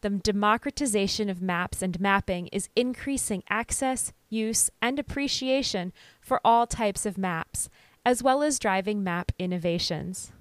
The 0.00 0.10
democratization 0.10 1.30
of 1.30 1.40
maps 1.40 1.80
and 1.80 1.98
mapping 2.00 2.48
is 2.48 2.68
increasing 2.76 3.42
access, 3.48 4.12
use, 4.34 4.70
and 4.82 4.98
appreciation 4.98 5.92
for 6.20 6.40
all 6.44 6.66
types 6.66 7.06
of 7.06 7.16
maps, 7.16 7.70
as 8.04 8.22
well 8.22 8.42
as 8.42 8.58
driving 8.58 9.02
map 9.02 9.32
innovations. 9.38 10.32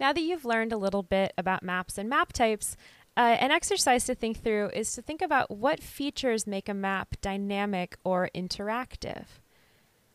Now 0.00 0.12
that 0.14 0.22
you've 0.22 0.46
learned 0.46 0.72
a 0.72 0.78
little 0.78 1.02
bit 1.02 1.32
about 1.36 1.62
maps 1.62 1.98
and 1.98 2.08
map 2.08 2.32
types, 2.32 2.76
uh, 3.16 3.36
an 3.38 3.50
exercise 3.50 4.04
to 4.06 4.14
think 4.14 4.42
through 4.42 4.70
is 4.70 4.94
to 4.94 5.02
think 5.02 5.20
about 5.20 5.50
what 5.50 5.82
features 5.82 6.46
make 6.46 6.68
a 6.68 6.74
map 6.74 7.16
dynamic 7.20 7.96
or 8.02 8.30
interactive. 8.34 9.26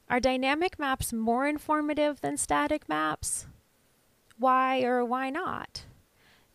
Are 0.10 0.20
dynamic 0.20 0.79
maps 0.79 1.13
more 1.13 1.48
informative 1.48 2.22
than 2.22 2.38
static 2.38 2.89
maps? 2.89 3.46
Why 4.38 4.82
or 4.82 5.05
why 5.05 5.29
not? 5.29 5.86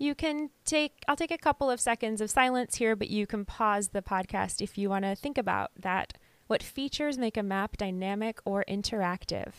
You 0.00 0.14
can 0.14 0.48
take, 0.64 1.04
I'll 1.06 1.14
take 1.14 1.30
a 1.30 1.36
couple 1.36 1.70
of 1.70 1.78
seconds 1.78 2.22
of 2.22 2.30
silence 2.30 2.76
here, 2.76 2.96
but 2.96 3.10
you 3.10 3.26
can 3.26 3.44
pause 3.44 3.88
the 3.88 4.00
podcast 4.00 4.62
if 4.62 4.78
you 4.78 4.88
want 4.88 5.04
to 5.04 5.14
think 5.14 5.36
about 5.36 5.72
that. 5.78 6.14
What 6.46 6.62
features 6.62 7.18
make 7.18 7.36
a 7.36 7.42
map 7.42 7.76
dynamic 7.76 8.40
or 8.46 8.64
interactive? 8.66 9.52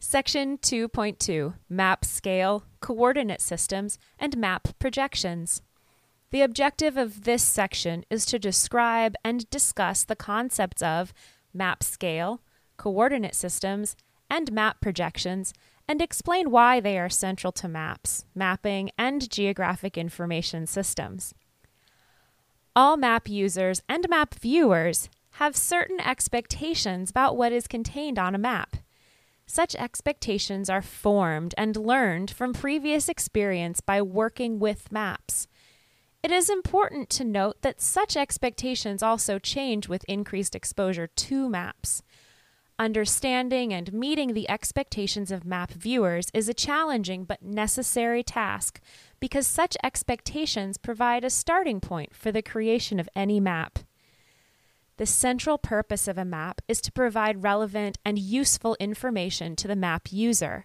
Section 0.00 0.58
2.2 0.58 1.54
Map 1.68 2.04
Scale, 2.04 2.64
Coordinate 2.80 3.40
Systems, 3.40 4.00
and 4.18 4.36
Map 4.36 4.66
Projections. 4.80 5.62
The 6.34 6.42
objective 6.42 6.96
of 6.96 7.22
this 7.22 7.44
section 7.44 8.04
is 8.10 8.26
to 8.26 8.40
describe 8.40 9.14
and 9.24 9.48
discuss 9.50 10.02
the 10.02 10.16
concepts 10.16 10.82
of 10.82 11.14
map 11.52 11.84
scale, 11.84 12.40
coordinate 12.76 13.36
systems, 13.36 13.94
and 14.28 14.50
map 14.50 14.80
projections, 14.80 15.54
and 15.86 16.02
explain 16.02 16.50
why 16.50 16.80
they 16.80 16.98
are 16.98 17.08
central 17.08 17.52
to 17.52 17.68
maps, 17.68 18.24
mapping, 18.34 18.90
and 18.98 19.30
geographic 19.30 19.96
information 19.96 20.66
systems. 20.66 21.34
All 22.74 22.96
map 22.96 23.28
users 23.28 23.84
and 23.88 24.08
map 24.08 24.34
viewers 24.34 25.08
have 25.34 25.54
certain 25.54 26.00
expectations 26.00 27.10
about 27.10 27.36
what 27.36 27.52
is 27.52 27.68
contained 27.68 28.18
on 28.18 28.34
a 28.34 28.38
map. 28.38 28.78
Such 29.46 29.76
expectations 29.76 30.68
are 30.68 30.82
formed 30.82 31.54
and 31.56 31.76
learned 31.76 32.32
from 32.32 32.54
previous 32.54 33.08
experience 33.08 33.80
by 33.80 34.02
working 34.02 34.58
with 34.58 34.90
maps. 34.90 35.46
It 36.24 36.32
is 36.32 36.48
important 36.48 37.10
to 37.10 37.22
note 37.22 37.60
that 37.60 37.82
such 37.82 38.16
expectations 38.16 39.02
also 39.02 39.38
change 39.38 39.90
with 39.90 40.06
increased 40.08 40.54
exposure 40.54 41.06
to 41.06 41.50
maps. 41.50 42.02
Understanding 42.78 43.74
and 43.74 43.92
meeting 43.92 44.32
the 44.32 44.48
expectations 44.48 45.30
of 45.30 45.44
map 45.44 45.72
viewers 45.72 46.28
is 46.32 46.48
a 46.48 46.54
challenging 46.54 47.24
but 47.24 47.42
necessary 47.42 48.22
task 48.22 48.80
because 49.20 49.46
such 49.46 49.76
expectations 49.84 50.78
provide 50.78 51.24
a 51.24 51.30
starting 51.30 51.78
point 51.78 52.16
for 52.16 52.32
the 52.32 52.40
creation 52.40 52.98
of 52.98 53.10
any 53.14 53.38
map. 53.38 53.80
The 54.96 55.04
central 55.04 55.58
purpose 55.58 56.08
of 56.08 56.16
a 56.16 56.24
map 56.24 56.62
is 56.66 56.80
to 56.80 56.92
provide 56.92 57.42
relevant 57.42 57.98
and 58.02 58.18
useful 58.18 58.78
information 58.80 59.56
to 59.56 59.68
the 59.68 59.76
map 59.76 60.10
user. 60.10 60.64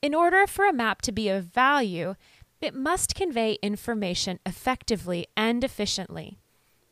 In 0.00 0.14
order 0.14 0.46
for 0.46 0.68
a 0.68 0.72
map 0.72 1.02
to 1.02 1.10
be 1.10 1.28
of 1.28 1.46
value, 1.46 2.14
it 2.60 2.74
must 2.74 3.14
convey 3.14 3.58
information 3.62 4.38
effectively 4.46 5.26
and 5.36 5.62
efficiently. 5.62 6.38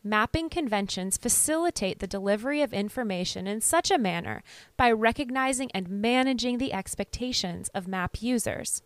Mapping 0.06 0.50
conventions 0.50 1.16
facilitate 1.16 1.99
the 1.99 2.06
delivery 2.06 2.61
of 2.61 2.75
information 2.75 3.47
in 3.47 3.62
such 3.62 3.90
a 3.90 3.97
manner 3.97 4.42
by 4.76 4.92
recognizing 4.92 5.71
and 5.73 5.88
managing 5.88 6.59
the 6.59 6.75
expectations 6.75 7.71
of 7.75 7.88
map 7.88 8.21
users. 8.21 8.83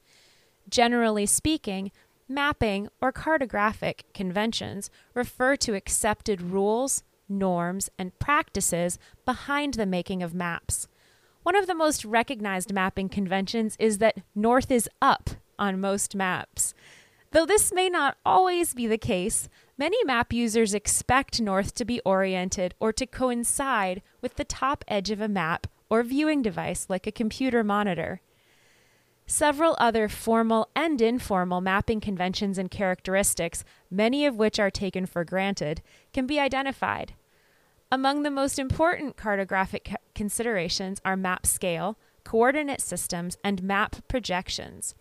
Generally 0.69 1.27
speaking, 1.27 1.91
mapping 2.29 2.89
or 3.01 3.13
cartographic 3.13 4.03
conventions 4.15 4.91
refer 5.13 5.57
to 5.57 5.75
accepted 5.75 6.41
rules, 6.41 7.03
norms, 7.29 7.91
and 7.99 8.17
practices 8.21 8.97
behind 9.25 9.75
the 9.75 9.87
making 9.87 10.23
of 10.23 10.35
maps. 10.35 10.87
One 11.43 11.57
of 11.57 11.67
the 11.67 11.75
most 11.75 12.05
recognized 12.05 12.73
mapping 12.73 13.09
conventions 13.09 13.75
is 13.81 13.99
that 13.99 14.19
north 14.37 14.71
is 14.71 14.89
up 15.03 15.31
on 15.59 15.81
most 15.81 16.15
maps. 16.15 16.75
Though 17.31 17.47
this 17.47 17.73
may 17.73 17.91
not 17.91 18.17
always 18.25 18.73
be 18.73 18.87
the 18.87 18.99
case, 18.99 19.49
many 19.77 20.03
map 20.05 20.33
users 20.33 20.73
expect 20.73 21.41
north 21.41 21.75
to 21.75 21.85
be 21.85 22.01
oriented 22.01 22.75
or 22.81 22.93
to 22.95 23.07
coincide 23.07 24.03
with 24.23 24.37
the 24.37 24.45
top 24.45 24.85
edge 24.89 25.11
of 25.11 25.21
a 25.21 25.29
map 25.29 25.67
or 25.91 26.03
viewing 26.03 26.41
device 26.41 26.87
like 26.89 27.07
a 27.07 27.13
computer 27.13 27.63
monitor. 27.63 28.21
Several 29.27 29.77
other 29.79 30.09
formal 30.09 30.71
and 30.75 31.03
informal 31.03 31.61
mapping 31.61 32.01
conventions 32.01 32.57
and 32.57 32.71
characteristics, 32.71 33.63
many 33.91 34.25
of 34.25 34.37
which 34.37 34.59
are 34.59 34.71
taken 34.71 35.05
for 35.05 35.23
granted, 35.23 35.83
can 36.15 36.27
be 36.27 36.41
identified. 36.41 37.13
Among 37.93 38.23
the 38.23 38.31
most 38.31 38.59
important 38.59 39.17
cartographic 39.17 39.95
considerations 40.15 41.01
are 41.05 41.17
map 41.17 41.45
scale, 41.45 41.99
coordinate 42.25 42.81
systems, 42.81 43.37
and 43.45 43.63
map 43.63 43.97
projections. 44.09 44.95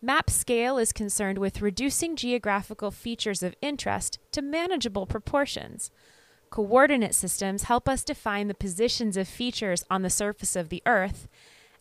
Map 0.00 0.30
scale 0.30 0.78
is 0.78 0.92
concerned 0.92 1.38
with 1.38 1.60
reducing 1.60 2.14
geographical 2.14 2.92
features 2.92 3.42
of 3.42 3.56
interest 3.60 4.20
to 4.30 4.40
manageable 4.40 5.06
proportions. 5.06 5.90
Coordinate 6.50 7.16
systems 7.16 7.64
help 7.64 7.88
us 7.88 8.04
define 8.04 8.46
the 8.46 8.54
positions 8.54 9.16
of 9.16 9.26
features 9.26 9.84
on 9.90 10.02
the 10.02 10.10
surface 10.10 10.54
of 10.54 10.68
the 10.68 10.84
Earth, 10.86 11.26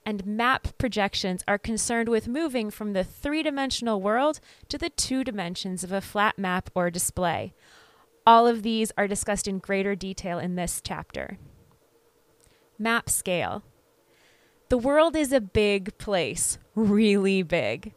and 0.03 0.25
map 0.25 0.69
projections 0.79 1.43
are 1.47 1.59
concerned 1.59 2.09
with 2.09 2.27
moving 2.27 2.71
from 2.71 2.93
the 2.93 3.03
three 3.03 3.43
dimensional 3.43 4.01
world 4.01 4.39
to 4.67 4.79
the 4.79 4.89
two 4.89 5.23
dimensions 5.23 5.83
of 5.83 5.91
a 5.91 6.01
flat 6.01 6.39
map 6.39 6.71
or 6.73 6.89
display. 6.89 7.53
All 8.25 8.47
of 8.47 8.63
these 8.63 8.91
are 8.97 9.07
discussed 9.07 9.47
in 9.47 9.59
greater 9.59 9.95
detail 9.95 10.39
in 10.39 10.55
this 10.55 10.81
chapter. 10.83 11.37
Map 12.79 13.11
scale. 13.11 13.61
The 14.69 14.77
world 14.77 15.15
is 15.15 15.31
a 15.31 15.39
big 15.39 15.97
place, 15.99 16.57
really 16.73 17.43
big. 17.43 17.93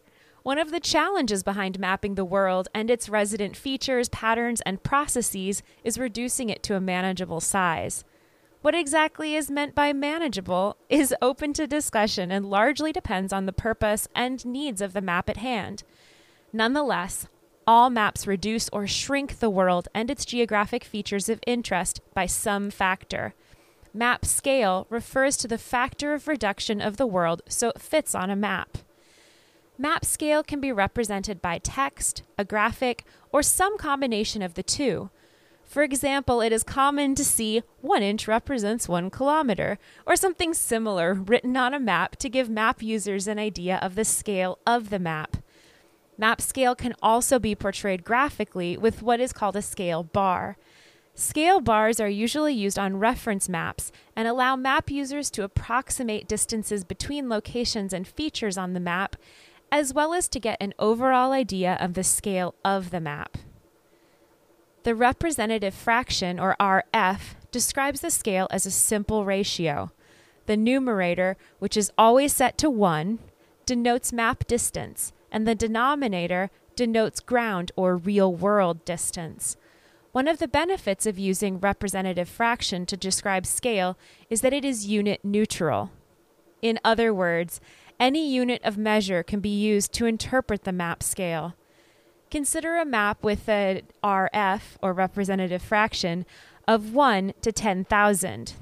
One 0.51 0.59
of 0.59 0.73
the 0.73 0.81
challenges 0.81 1.45
behind 1.45 1.79
mapping 1.79 2.17
the 2.17 2.25
world 2.25 2.67
and 2.75 2.91
its 2.91 3.09
resident 3.09 3.57
features, 3.57 4.09
patterns, 4.09 4.61
and 4.63 4.83
processes 4.83 5.63
is 5.85 5.97
reducing 5.97 6.51
it 6.51 6.65
to 6.65 6.75
a 6.75 6.81
manageable 6.81 7.41
size. 7.41 8.03
What 8.61 8.75
exactly 8.75 9.37
is 9.37 9.49
meant 9.49 9.77
by 9.77 9.93
manageable 9.93 10.77
is 10.89 11.15
open 11.23 11.53
to 11.53 11.69
discussion 11.69 12.33
and 12.33 12.51
largely 12.51 12.91
depends 12.91 13.33
on 13.33 13.47
the 13.47 13.53
purpose 13.53 14.09
and 14.13 14.45
needs 14.45 14.81
of 14.81 14.93
the 14.93 15.01
map 15.01 15.29
at 15.29 15.37
hand. 15.37 15.85
Nonetheless, 16.53 17.29
all 17.65 17.89
maps 17.89 18.27
reduce 18.27 18.69
or 18.71 18.89
shrink 18.89 19.39
the 19.39 19.51
world 19.51 19.87
and 19.95 20.11
its 20.11 20.25
geographic 20.25 20.83
features 20.83 21.29
of 21.29 21.39
interest 21.47 22.01
by 22.13 22.27
some 22.27 22.73
factor. 22.73 23.35
Map 23.95 24.25
scale 24.25 24.89
refers 24.91 25.37
to 25.37 25.47
the 25.47 25.59
factor 25.59 26.13
of 26.13 26.27
reduction 26.27 26.81
of 26.81 26.97
the 26.97 27.07
world 27.07 27.41
so 27.49 27.69
it 27.69 27.81
fits 27.81 28.17
on 28.17 28.31
a 28.31 28.35
map. 28.35 28.79
Map 29.81 30.05
scale 30.05 30.43
can 30.43 30.61
be 30.61 30.71
represented 30.71 31.41
by 31.41 31.57
text, 31.57 32.23
a 32.37 32.45
graphic, 32.45 33.03
or 33.33 33.43
some 33.43 33.79
combination 33.79 34.43
of 34.43 34.53
the 34.53 34.63
two. 34.63 35.09
For 35.65 35.83
example, 35.83 36.43
it 36.43 36.53
is 36.53 36.63
common 36.63 37.15
to 37.15 37.25
see 37.25 37.63
one 37.81 38.03
inch 38.03 38.29
represents 38.29 38.91
one 38.91 39.09
kilometer, 39.09 39.79
or 40.05 40.17
something 40.17 40.53
similar 40.53 41.15
written 41.15 41.57
on 41.57 41.73
a 41.73 41.81
map 41.81 42.17
to 42.17 42.29
give 42.29 42.51
map 42.51 42.83
users 42.83 43.27
an 43.27 43.39
idea 43.39 43.79
of 43.81 43.95
the 43.95 44.05
scale 44.05 44.59
of 44.67 44.91
the 44.91 44.99
map. 44.99 45.39
Map 46.19 46.43
scale 46.43 46.75
can 46.75 46.95
also 47.03 47.39
be 47.39 47.55
portrayed 47.55 48.05
graphically 48.05 48.77
with 48.77 49.01
what 49.01 49.19
is 49.19 49.33
called 49.33 49.57
a 49.57 49.63
scale 49.63 50.03
bar. 50.03 50.59
Scale 51.15 51.61
bars 51.61 51.99
are 51.99 52.09
usually 52.09 52.53
used 52.53 52.79
on 52.79 52.99
reference 52.99 53.49
maps 53.49 53.93
and 54.15 54.29
allow 54.29 54.57
map 54.57 54.91
users 54.91 55.31
to 55.31 55.43
approximate 55.43 56.29
distances 56.29 56.85
between 56.85 57.31
locations 57.31 57.95
and 57.95 58.07
features 58.07 58.59
on 58.59 58.75
the 58.75 58.81
map, 58.81 59.17
as 59.73 59.95
well 59.95 60.13
as 60.15 60.29
to 60.29 60.41
get 60.41 60.57
an 60.61 60.75
overall 60.79 61.33
idea 61.33 61.77
of 61.81 61.95
the 61.95 62.05
scale 62.05 62.55
of 62.65 62.91
the 62.91 63.01
map. 63.01 63.39
The 64.83 64.95
representative 64.95 65.75
fraction, 65.75 66.41
or 66.41 66.57
RF, 66.59 67.21
describes 67.51 68.01
the 68.01 68.11
scale 68.11 68.49
as 68.51 68.67
a 68.67 68.71
simple 68.71 69.25
ratio. 69.25 69.93
The 70.47 70.57
numerator, 70.57 71.37
which 71.59 71.77
is 71.77 71.93
always 71.99 72.33
set 72.33 72.57
to 72.59 72.71
1, 72.71 73.19
denotes 73.67 74.13
map 74.13 74.47
distance, 74.47 75.13
and 75.31 75.47
the 75.47 75.55
denominator 75.55 76.51
denotes 76.75 77.21
ground 77.21 77.73
or 77.77 77.97
real 77.97 78.33
world 78.33 78.85
distance. 78.85 79.57
One 80.13 80.27
of 80.27 80.39
the 80.39 80.49
benefits 80.49 81.07
of 81.07 81.19
using 81.19 81.61
representative 81.61 82.29
fraction 82.29 82.85
to 82.87 82.97
describe 82.97 83.47
scale 83.47 83.97
is 84.29 84.41
that 84.41 84.53
it 84.53 84.65
is 84.65 84.87
unit 84.87 85.25
neutral. 85.25 85.93
In 86.63 86.81
other 86.85 87.15
words, 87.15 87.61
any 88.01 88.27
unit 88.27 88.63
of 88.65 88.79
measure 88.79 89.23
can 89.23 89.41
be 89.41 89.51
used 89.51 89.93
to 89.93 90.07
interpret 90.07 90.65
the 90.65 90.73
map 90.73 91.03
scale. 91.03 91.55
Consider 92.31 92.77
a 92.77 92.87
map 92.87 93.23
with 93.23 93.49
a 93.49 93.83
RF, 94.03 94.63
or 94.83 94.93
representative 94.93 95.63
fraction, 95.63 96.25
of 96.67 96.95
1 96.95 97.35
to 97.43 97.53
10,000. 97.53 98.55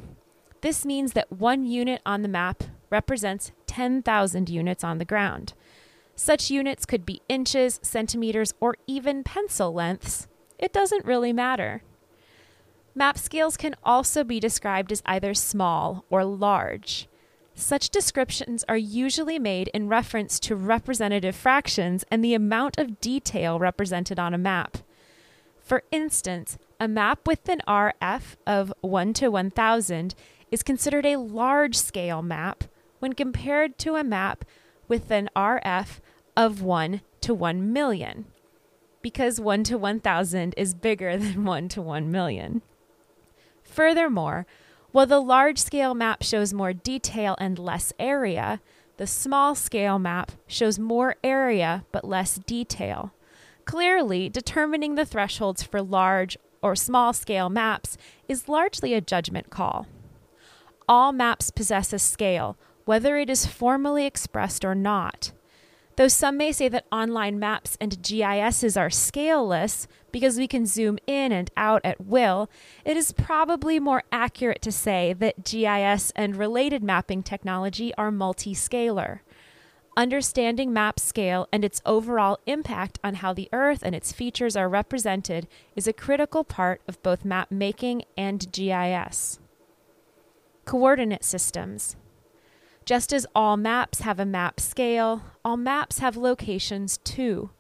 This 0.61 0.85
means 0.85 1.13
that 1.13 1.31
one 1.31 1.65
unit 1.65 2.03
on 2.05 2.23
the 2.23 2.29
map 2.29 2.65
represents 2.91 3.53
10,000 3.67 4.49
units 4.49 4.83
on 4.83 4.99
the 4.99 5.05
ground. 5.05 5.53
Such 6.17 6.51
units 6.51 6.85
could 6.85 7.07
be 7.07 7.23
inches, 7.29 7.79
centimeters, 7.83 8.53
or 8.59 8.77
even 8.89 9.23
pencil 9.23 9.73
lengths. 9.73 10.27
It 10.59 10.73
doesn't 10.73 11.05
really 11.05 11.33
matter. 11.33 11.83
Map 12.95 13.17
scales 13.17 13.57
can 13.57 13.77
also 13.85 14.25
be 14.25 14.41
described 14.41 14.91
as 14.91 15.03
either 15.07 15.33
small 15.33 16.05
or 16.11 16.25
large. 16.25 17.07
Such 17.61 17.91
descriptions 17.91 18.65
are 18.69 18.77
usually 18.77 19.37
made 19.37 19.67
in 19.75 19.89
reference 19.89 20.39
to 20.41 20.55
representative 20.55 21.35
fractions 21.35 22.05
and 22.09 22.23
the 22.23 22.33
amount 22.33 22.79
of 22.79 23.01
detail 23.01 23.59
represented 23.59 24.17
on 24.17 24.33
a 24.33 24.39
map. 24.39 24.79
For 25.61 25.83
instance, 25.91 26.57
a 26.79 26.87
map 26.87 27.27
with 27.27 27.49
an 27.49 27.61
RF 27.67 28.37
of 28.47 28.73
1 28.81 29.13
to 29.15 29.29
1000 29.29 30.15
is 30.53 30.63
considered 30.63 31.05
a 31.05 31.17
large 31.17 31.77
scale 31.77 32.23
map 32.23 32.63
when 33.01 33.15
compared 33.15 33.77
to 33.79 33.97
a 33.97 34.05
map 34.05 34.45
with 34.87 35.11
an 35.11 35.29
RF 35.35 35.99
of 36.37 36.63
1 36.63 37.01
to 37.23 37.35
1 37.35 37.73
million, 37.73 38.27
because 39.03 39.41
1 39.41 39.65
to 39.65 39.77
1000 39.77 40.55
is 40.57 40.75
bigger 40.75 41.17
than 41.19 41.45
1 41.45 41.69
to 41.71 41.83
1 41.83 42.09
million. 42.09 42.63
Furthermore, 43.65 44.47
while 44.99 45.07
the 45.07 45.21
large 45.21 45.59
scale 45.59 45.95
map 45.95 46.25
shows 46.25 46.53
more 46.53 46.73
detail 46.73 47.37
and 47.39 47.57
less 47.57 47.93
area, 48.01 48.61
the 48.97 49.07
small 49.07 49.55
scale 49.55 49.97
map 49.97 50.33
shows 50.49 50.77
more 50.77 51.15
area 51.23 51.85
but 51.93 52.05
less 52.05 52.35
detail. 52.39 53.15
Clearly, 53.65 54.29
determining 54.29 54.97
the 54.97 55.07
thresholds 55.07 55.63
for 55.63 55.81
large 55.81 56.37
or 56.63 56.75
small 56.75 57.13
scale 57.13 57.49
maps 57.49 57.97
is 58.27 58.49
largely 58.49 58.93
a 58.93 59.01
judgment 59.01 59.51
call. 59.51 59.87
All 60.89 61.13
maps 61.13 61.53
possess 61.53 61.93
a 61.93 62.01
scale, 62.01 62.57
whether 62.85 63.17
it 63.17 63.31
is 63.31 63.47
formally 63.47 64.05
expressed 64.05 64.65
or 64.65 64.75
not. 64.75 65.31
Though 65.99 66.07
some 66.07 66.37
may 66.37 66.53
say 66.53 66.69
that 66.69 66.87
online 66.93 67.41
maps 67.41 67.77
and 67.81 68.01
GISs 68.01 68.77
are 68.77 68.89
scaleless 68.89 69.89
because 70.13 70.39
we 70.39 70.47
can 70.47 70.65
zoom 70.65 70.97
in 71.09 71.33
and 71.33 71.51
out 71.57 71.81
at 71.83 72.01
will, 72.01 72.49
it 72.85 72.97
is 72.97 73.11
probably 73.11 73.81
more 73.81 74.05
accurate 74.13 74.63
to 74.63 74.71
say 74.71 75.13
that 75.15 75.45
GIS 75.45 76.13
and 76.15 76.37
related 76.37 76.85
mapping 76.85 77.25
technology 77.25 77.93
are 77.97 78.13
multi-scalar. 78.13 79.23
Understanding 79.97 80.73
map 80.73 81.01
scale 81.01 81.49
and 81.53 81.65
its 81.65 81.83
overall 81.85 82.39
impact 82.47 83.01
on 83.03 83.15
how 83.15 83.33
the 83.33 83.49
Earth 83.53 83.81
and 83.83 83.97
its 83.97 84.13
features 84.13 84.55
are 84.55 84.69
represented 84.69 85.49
is 85.75 85.89
a 85.89 85.93
critical 85.93 86.45
part 86.45 86.81
of 86.87 87.03
both 87.03 87.25
map 87.25 87.51
making 87.51 88.05
and 88.17 88.53
GIS. 88.53 89.41
Coordinate 90.65 91.25
systems. 91.25 91.97
Just 92.89 93.13
as 93.13 93.27
all 93.35 93.59
maps 93.59 94.01
have 94.01 94.19
a 94.19 94.25
map 94.25 94.59
scale, 94.59 95.23
all 95.45 95.59
maps 95.59 95.99
have 95.99 96.17
locations 96.17 96.97
too. 96.97 97.51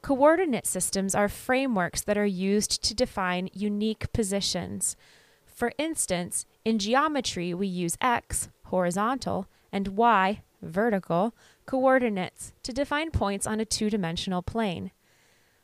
Coordinate 0.00 0.66
systems 0.66 1.14
are 1.14 1.28
frameworks 1.28 2.00
that 2.00 2.16
are 2.16 2.24
used 2.24 2.82
to 2.84 2.94
define 2.94 3.50
unique 3.52 4.10
positions. 4.14 4.96
For 5.44 5.72
instance, 5.76 6.46
in 6.64 6.78
geometry, 6.78 7.52
we 7.52 7.66
use 7.66 7.98
x, 8.00 8.48
horizontal, 8.68 9.48
and 9.70 9.88
y, 9.88 10.40
vertical, 10.62 11.34
coordinates 11.66 12.54
to 12.62 12.72
define 12.72 13.10
points 13.10 13.46
on 13.46 13.60
a 13.60 13.66
two 13.66 13.90
dimensional 13.90 14.40
plane. 14.40 14.92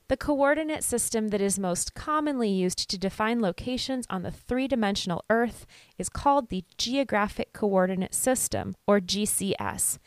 The 0.08 0.16
coordinate 0.16 0.84
system 0.84 1.28
that 1.28 1.40
is 1.40 1.58
most 1.58 1.94
commonly 1.94 2.48
used 2.48 2.88
to 2.90 2.98
define 2.98 3.40
locations 3.40 4.06
on 4.08 4.22
the 4.22 4.30
three 4.30 4.68
dimensional 4.68 5.24
Earth 5.28 5.66
is 5.98 6.08
called 6.08 6.48
the 6.48 6.64
Geographic 6.78 7.52
Coordinate 7.52 8.14
System, 8.14 8.76
or 8.86 9.00
GCS, 9.00 9.98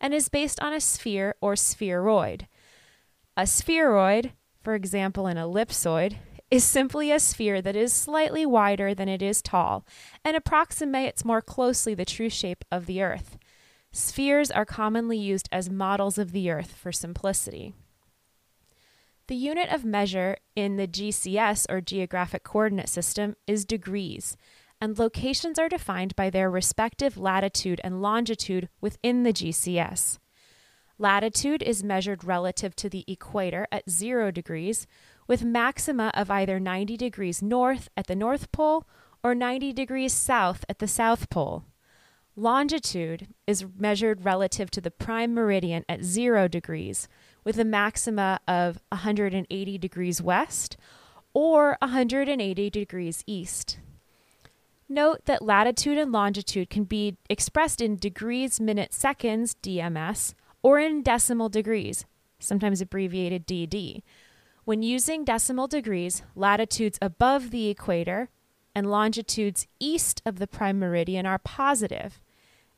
and 0.00 0.12
is 0.12 0.28
based 0.28 0.60
on 0.60 0.72
a 0.72 0.80
sphere 0.80 1.36
or 1.40 1.54
spheroid. 1.54 2.48
A 3.36 3.46
spheroid, 3.46 4.32
for 4.60 4.74
example, 4.74 5.28
an 5.28 5.36
ellipsoid, 5.36 6.16
is 6.50 6.64
simply 6.64 7.12
a 7.12 7.20
sphere 7.20 7.62
that 7.62 7.76
is 7.76 7.92
slightly 7.92 8.44
wider 8.44 8.92
than 8.92 9.08
it 9.08 9.22
is 9.22 9.40
tall 9.40 9.86
and 10.24 10.36
approximates 10.36 11.24
more 11.24 11.40
closely 11.40 11.94
the 11.94 12.04
true 12.04 12.28
shape 12.28 12.64
of 12.72 12.86
the 12.86 13.02
Earth. 13.02 13.38
Spheres 13.92 14.50
are 14.50 14.66
commonly 14.66 15.16
used 15.16 15.48
as 15.52 15.70
models 15.70 16.18
of 16.18 16.32
the 16.32 16.50
Earth 16.50 16.72
for 16.72 16.90
simplicity. 16.90 17.72
The 19.26 19.34
unit 19.34 19.70
of 19.70 19.86
measure 19.86 20.36
in 20.54 20.76
the 20.76 20.86
GCS 20.86 21.64
or 21.70 21.80
Geographic 21.80 22.44
Coordinate 22.44 22.90
System 22.90 23.36
is 23.46 23.64
degrees, 23.64 24.36
and 24.82 24.98
locations 24.98 25.58
are 25.58 25.68
defined 25.70 26.14
by 26.14 26.28
their 26.28 26.50
respective 26.50 27.16
latitude 27.16 27.80
and 27.82 28.02
longitude 28.02 28.68
within 28.82 29.22
the 29.22 29.32
GCS. 29.32 30.18
Latitude 30.98 31.62
is 31.62 31.82
measured 31.82 32.22
relative 32.22 32.76
to 32.76 32.90
the 32.90 33.02
equator 33.08 33.66
at 33.72 33.88
0 33.88 34.30
degrees, 34.30 34.86
with 35.26 35.42
maxima 35.42 36.10
of 36.12 36.30
either 36.30 36.60
90 36.60 36.98
degrees 36.98 37.40
north 37.40 37.88
at 37.96 38.06
the 38.06 38.14
North 38.14 38.52
Pole 38.52 38.86
or 39.22 39.34
90 39.34 39.72
degrees 39.72 40.12
south 40.12 40.66
at 40.68 40.80
the 40.80 40.86
South 40.86 41.30
Pole. 41.30 41.64
Longitude 42.36 43.28
is 43.46 43.64
measured 43.78 44.26
relative 44.26 44.70
to 44.72 44.82
the 44.82 44.90
prime 44.90 45.32
meridian 45.32 45.84
at 45.88 46.04
0 46.04 46.46
degrees, 46.48 47.08
with 47.44 47.58
a 47.58 47.64
maxima 47.64 48.40
of 48.48 48.80
180 48.88 49.78
degrees 49.78 50.20
west 50.20 50.76
or 51.32 51.76
180 51.80 52.70
degrees 52.70 53.22
east. 53.26 53.78
Note 54.88 55.24
that 55.24 55.42
latitude 55.42 55.98
and 55.98 56.12
longitude 56.12 56.68
can 56.68 56.84
be 56.84 57.16
expressed 57.28 57.80
in 57.80 57.96
degrees, 57.96 58.60
minutes, 58.60 58.96
seconds, 58.96 59.56
DMS, 59.62 60.34
or 60.62 60.78
in 60.78 61.02
decimal 61.02 61.48
degrees, 61.48 62.04
sometimes 62.38 62.80
abbreviated 62.80 63.46
DD. 63.46 64.02
When 64.64 64.82
using 64.82 65.24
decimal 65.24 65.68
degrees, 65.68 66.22
latitudes 66.34 66.98
above 67.02 67.50
the 67.50 67.68
equator 67.68 68.28
and 68.74 68.90
longitudes 68.90 69.66
east 69.78 70.22
of 70.26 70.38
the 70.38 70.46
prime 70.46 70.78
meridian 70.78 71.26
are 71.26 71.38
positive, 71.38 72.20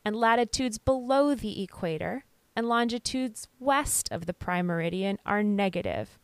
and 0.05 0.15
latitudes 0.15 0.79
below 0.79 1.35
the 1.35 1.63
equator 1.63 2.25
and 2.57 2.69
longitudes 2.69 3.47
west 3.61 4.09
of 4.11 4.27
the 4.27 4.35
prime 4.35 4.67
meridian 4.67 5.19
are 5.27 5.43
negative. 5.43 6.19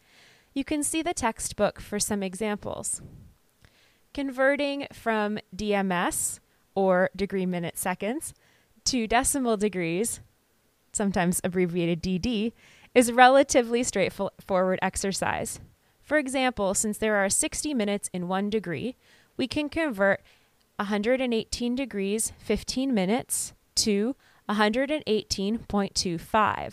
You 0.55 0.65
can 0.65 0.83
see 0.83 1.03
the 1.03 1.15
textbook 1.15 1.81
for 1.81 2.01
some 2.01 2.23
examples. 2.23 3.03
Converting 4.15 4.87
from 4.93 5.39
DMS, 5.55 6.41
or 6.75 7.11
degree 7.15 7.47
minute 7.47 7.79
seconds, 7.79 8.35
to 8.85 9.07
decimal 9.07 9.57
degrees, 9.57 10.21
sometimes 10.93 11.41
abbreviated 11.45 12.03
DD, 12.03 12.53
is 12.95 13.09
a 13.09 13.15
relatively 13.15 13.83
straightforward 13.83 14.79
exercise. 14.83 15.61
For 16.03 16.19
example, 16.19 16.75
since 16.75 16.99
there 16.99 17.17
are 17.17 17.31
60 17.31 17.73
minutes 17.75 18.11
in 18.13 18.29
one 18.29 18.51
degree, 18.51 18.97
we 19.37 19.47
can 19.47 19.69
convert 19.69 20.21
118 20.77 21.75
degrees 21.75 22.33
15 22.39 22.93
minutes 22.93 23.55
to 23.77 24.17
118.25. 24.49 26.73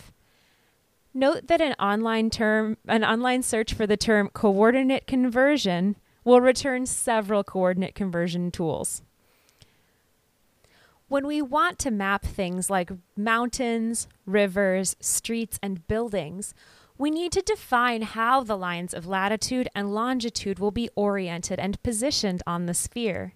Note 1.13 1.45
that 1.47 1.61
an 1.61 1.73
online 1.79 2.29
term 2.29 2.77
an 2.87 3.03
online 3.03 3.41
search 3.41 3.73
for 3.73 3.87
the 3.87 3.97
term 3.97 4.29
coordinate 4.29 5.07
conversion 5.07 5.95
will 6.23 6.39
return 6.39 6.85
several 6.85 7.43
coordinate 7.43 7.95
conversion 7.95 8.51
tools. 8.51 9.01
When 11.07 11.25
we 11.25 11.41
want 11.41 11.79
to 11.79 11.89
map 11.89 12.23
things 12.23 12.69
like 12.69 12.91
mountains, 13.17 14.07
rivers, 14.27 14.95
streets, 14.99 15.57
and 15.63 15.87
buildings, 15.87 16.53
we 16.99 17.09
need 17.09 17.31
to 17.31 17.41
define 17.41 18.03
how 18.03 18.43
the 18.43 18.57
lines 18.57 18.93
of 18.93 19.07
latitude 19.07 19.67
and 19.73 19.95
longitude 19.95 20.59
will 20.59 20.69
be 20.69 20.91
oriented 20.95 21.57
and 21.57 21.81
positioned 21.81 22.43
on 22.45 22.67
the 22.67 22.75
sphere. 22.75 23.33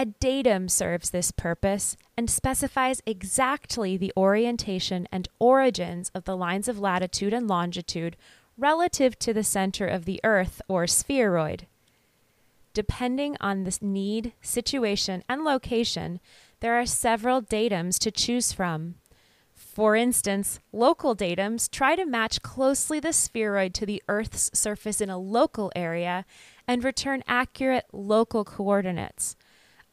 A 0.00 0.06
datum 0.06 0.70
serves 0.70 1.10
this 1.10 1.30
purpose 1.30 1.94
and 2.16 2.30
specifies 2.30 3.02
exactly 3.04 3.98
the 3.98 4.14
orientation 4.16 5.06
and 5.12 5.28
origins 5.38 6.10
of 6.14 6.24
the 6.24 6.38
lines 6.38 6.68
of 6.68 6.78
latitude 6.78 7.34
and 7.34 7.46
longitude 7.46 8.16
relative 8.56 9.18
to 9.18 9.34
the 9.34 9.44
center 9.44 9.86
of 9.86 10.06
the 10.06 10.18
Earth 10.24 10.62
or 10.68 10.86
spheroid. 10.86 11.66
Depending 12.72 13.36
on 13.42 13.64
the 13.64 13.78
need, 13.82 14.32
situation, 14.40 15.22
and 15.28 15.44
location, 15.44 16.18
there 16.60 16.80
are 16.80 16.86
several 16.86 17.42
datums 17.42 17.98
to 17.98 18.10
choose 18.10 18.54
from. 18.54 18.94
For 19.54 19.96
instance, 19.96 20.60
local 20.72 21.14
datums 21.14 21.70
try 21.70 21.94
to 21.94 22.06
match 22.06 22.40
closely 22.40 23.00
the 23.00 23.12
spheroid 23.12 23.74
to 23.74 23.84
the 23.84 24.02
Earth's 24.08 24.50
surface 24.54 25.02
in 25.02 25.10
a 25.10 25.18
local 25.18 25.70
area 25.76 26.24
and 26.66 26.82
return 26.82 27.22
accurate 27.28 27.84
local 27.92 28.46
coordinates. 28.46 29.36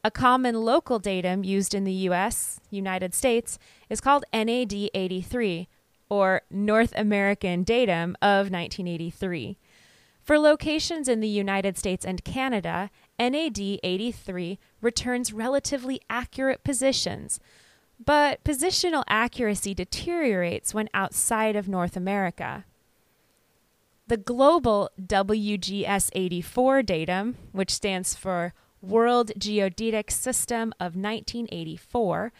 A 0.08 0.10
common 0.10 0.62
local 0.62 0.98
datum 0.98 1.44
used 1.44 1.74
in 1.74 1.84
the 1.84 2.08
US, 2.08 2.60
United 2.70 3.12
States, 3.12 3.58
is 3.90 4.00
called 4.00 4.24
NAD 4.32 4.72
83, 4.94 5.68
or 6.08 6.40
North 6.50 6.94
American 6.96 7.62
Datum 7.62 8.16
of 8.22 8.50
1983. 8.50 9.58
For 10.22 10.38
locations 10.38 11.08
in 11.10 11.20
the 11.20 11.28
United 11.28 11.76
States 11.76 12.06
and 12.06 12.24
Canada, 12.24 12.88
NAD 13.18 13.58
83 13.82 14.58
returns 14.80 15.34
relatively 15.34 16.00
accurate 16.08 16.64
positions, 16.64 17.38
but 18.02 18.42
positional 18.44 19.04
accuracy 19.08 19.74
deteriorates 19.74 20.72
when 20.72 20.88
outside 20.94 21.54
of 21.54 21.68
North 21.68 21.98
America. 21.98 22.64
The 24.06 24.16
global 24.16 24.88
WGS 24.98 26.08
84 26.14 26.82
datum, 26.84 27.36
which 27.52 27.70
stands 27.70 28.14
for 28.14 28.54
World 28.80 29.32
Geodetic 29.38 30.10
System 30.10 30.72
of 30.80 30.94
1984, 30.94 32.32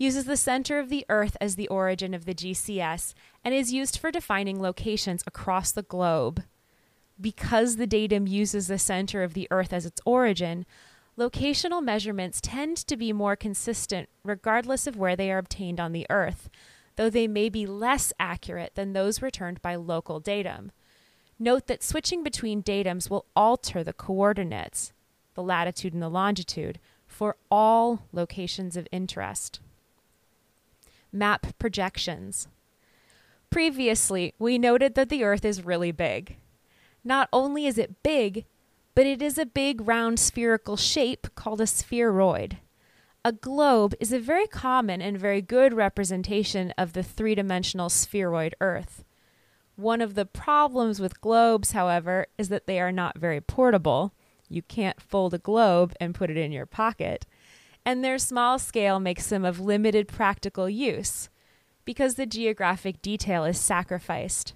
uses 0.00 0.24
the 0.24 0.36
center 0.36 0.78
of 0.78 0.88
the 0.88 1.04
Earth 1.10 1.36
as 1.42 1.56
the 1.56 1.68
origin 1.68 2.14
of 2.14 2.24
the 2.24 2.34
GCS 2.34 3.12
and 3.44 3.52
is 3.52 3.72
used 3.72 3.98
for 3.98 4.10
defining 4.10 4.60
locations 4.60 5.22
across 5.26 5.72
the 5.72 5.82
globe. 5.82 6.42
Because 7.20 7.76
the 7.76 7.86
datum 7.86 8.26
uses 8.26 8.66
the 8.66 8.78
center 8.78 9.22
of 9.22 9.34
the 9.34 9.46
Earth 9.50 9.74
as 9.74 9.84
its 9.84 10.00
origin, 10.06 10.64
locational 11.18 11.82
measurements 11.82 12.40
tend 12.40 12.78
to 12.78 12.96
be 12.96 13.12
more 13.12 13.36
consistent 13.36 14.08
regardless 14.24 14.86
of 14.86 14.96
where 14.96 15.16
they 15.16 15.30
are 15.30 15.36
obtained 15.36 15.78
on 15.78 15.92
the 15.92 16.06
Earth, 16.08 16.48
though 16.96 17.10
they 17.10 17.28
may 17.28 17.50
be 17.50 17.66
less 17.66 18.10
accurate 18.18 18.74
than 18.74 18.94
those 18.94 19.20
returned 19.20 19.60
by 19.60 19.74
local 19.74 20.18
datum. 20.18 20.72
Note 21.38 21.66
that 21.66 21.82
switching 21.82 22.22
between 22.22 22.62
datums 22.62 23.10
will 23.10 23.26
alter 23.36 23.84
the 23.84 23.92
coordinates, 23.92 24.92
the 25.40 25.46
latitude 25.46 25.94
and 25.94 26.02
the 26.02 26.10
longitude, 26.10 26.78
for 27.06 27.36
all 27.50 28.02
locations 28.12 28.76
of 28.76 28.86
interest. 28.92 29.60
Map 31.10 31.58
projections. 31.58 32.46
Previously, 33.48 34.34
we 34.38 34.58
noted 34.58 34.94
that 34.94 35.08
the 35.08 35.24
Earth 35.24 35.44
is 35.44 35.64
really 35.64 35.92
big. 35.92 36.36
Not 37.02 37.30
only 37.32 37.66
is 37.66 37.78
it 37.78 38.02
big, 38.02 38.44
but 38.94 39.06
it 39.06 39.22
is 39.22 39.38
a 39.38 39.46
big 39.46 39.88
round 39.88 40.20
spherical 40.20 40.76
shape 40.76 41.34
called 41.34 41.62
a 41.62 41.66
spheroid. 41.66 42.58
A 43.24 43.32
globe 43.32 43.94
is 43.98 44.12
a 44.12 44.20
very 44.20 44.46
common 44.46 45.00
and 45.00 45.18
very 45.18 45.40
good 45.40 45.72
representation 45.72 46.72
of 46.76 46.92
the 46.92 47.02
three 47.02 47.34
dimensional 47.34 47.88
spheroid 47.88 48.54
Earth. 48.60 49.04
One 49.76 50.02
of 50.02 50.14
the 50.14 50.26
problems 50.26 51.00
with 51.00 51.22
globes, 51.22 51.72
however, 51.72 52.26
is 52.36 52.50
that 52.50 52.66
they 52.66 52.78
are 52.78 52.92
not 52.92 53.18
very 53.18 53.40
portable. 53.40 54.12
You 54.50 54.62
can't 54.62 55.00
fold 55.00 55.32
a 55.32 55.38
globe 55.38 55.94
and 56.00 56.14
put 56.14 56.28
it 56.28 56.36
in 56.36 56.52
your 56.52 56.66
pocket. 56.66 57.24
And 57.86 58.04
their 58.04 58.18
small 58.18 58.58
scale 58.58 59.00
makes 59.00 59.28
them 59.28 59.44
of 59.44 59.60
limited 59.60 60.08
practical 60.08 60.68
use 60.68 61.30
because 61.84 62.16
the 62.16 62.26
geographic 62.26 63.00
detail 63.00 63.44
is 63.44 63.58
sacrificed. 63.58 64.52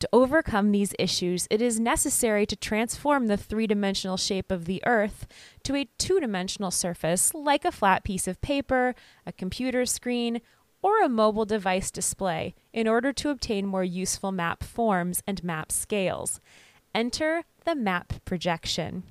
To 0.00 0.08
overcome 0.12 0.70
these 0.70 0.94
issues, 0.98 1.48
it 1.50 1.60
is 1.60 1.80
necessary 1.80 2.46
to 2.46 2.56
transform 2.56 3.26
the 3.26 3.36
three 3.36 3.66
dimensional 3.66 4.16
shape 4.16 4.50
of 4.50 4.64
the 4.64 4.82
Earth 4.86 5.26
to 5.64 5.74
a 5.74 5.88
two 5.98 6.20
dimensional 6.20 6.70
surface 6.70 7.34
like 7.34 7.64
a 7.64 7.72
flat 7.72 8.04
piece 8.04 8.28
of 8.28 8.40
paper, 8.40 8.94
a 9.26 9.32
computer 9.32 9.84
screen, 9.84 10.40
or 10.82 11.02
a 11.02 11.08
mobile 11.08 11.44
device 11.44 11.90
display 11.90 12.54
in 12.72 12.86
order 12.86 13.12
to 13.12 13.30
obtain 13.30 13.66
more 13.66 13.84
useful 13.84 14.30
map 14.30 14.62
forms 14.62 15.22
and 15.26 15.42
map 15.42 15.72
scales. 15.72 16.40
Enter 16.94 17.42
the 17.64 17.74
map 17.74 18.24
projection. 18.24 19.02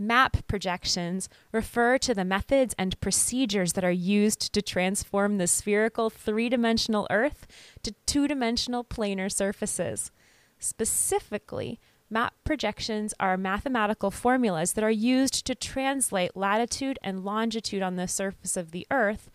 Map 0.00 0.46
projections 0.46 1.28
refer 1.50 1.98
to 1.98 2.14
the 2.14 2.24
methods 2.24 2.72
and 2.78 3.00
procedures 3.00 3.72
that 3.72 3.84
are 3.84 3.90
used 3.90 4.52
to 4.52 4.62
transform 4.62 5.38
the 5.38 5.48
spherical 5.48 6.08
three 6.08 6.48
dimensional 6.48 7.08
Earth 7.10 7.48
to 7.82 7.92
two 8.06 8.28
dimensional 8.28 8.84
planar 8.84 9.30
surfaces. 9.30 10.12
Specifically, 10.60 11.80
map 12.08 12.34
projections 12.44 13.12
are 13.18 13.36
mathematical 13.36 14.12
formulas 14.12 14.74
that 14.74 14.84
are 14.84 14.90
used 14.90 15.44
to 15.46 15.56
translate 15.56 16.36
latitude 16.36 16.98
and 17.02 17.24
longitude 17.24 17.82
on 17.82 17.96
the 17.96 18.06
surface 18.06 18.56
of 18.56 18.70
the 18.70 18.86
Earth 18.92 19.30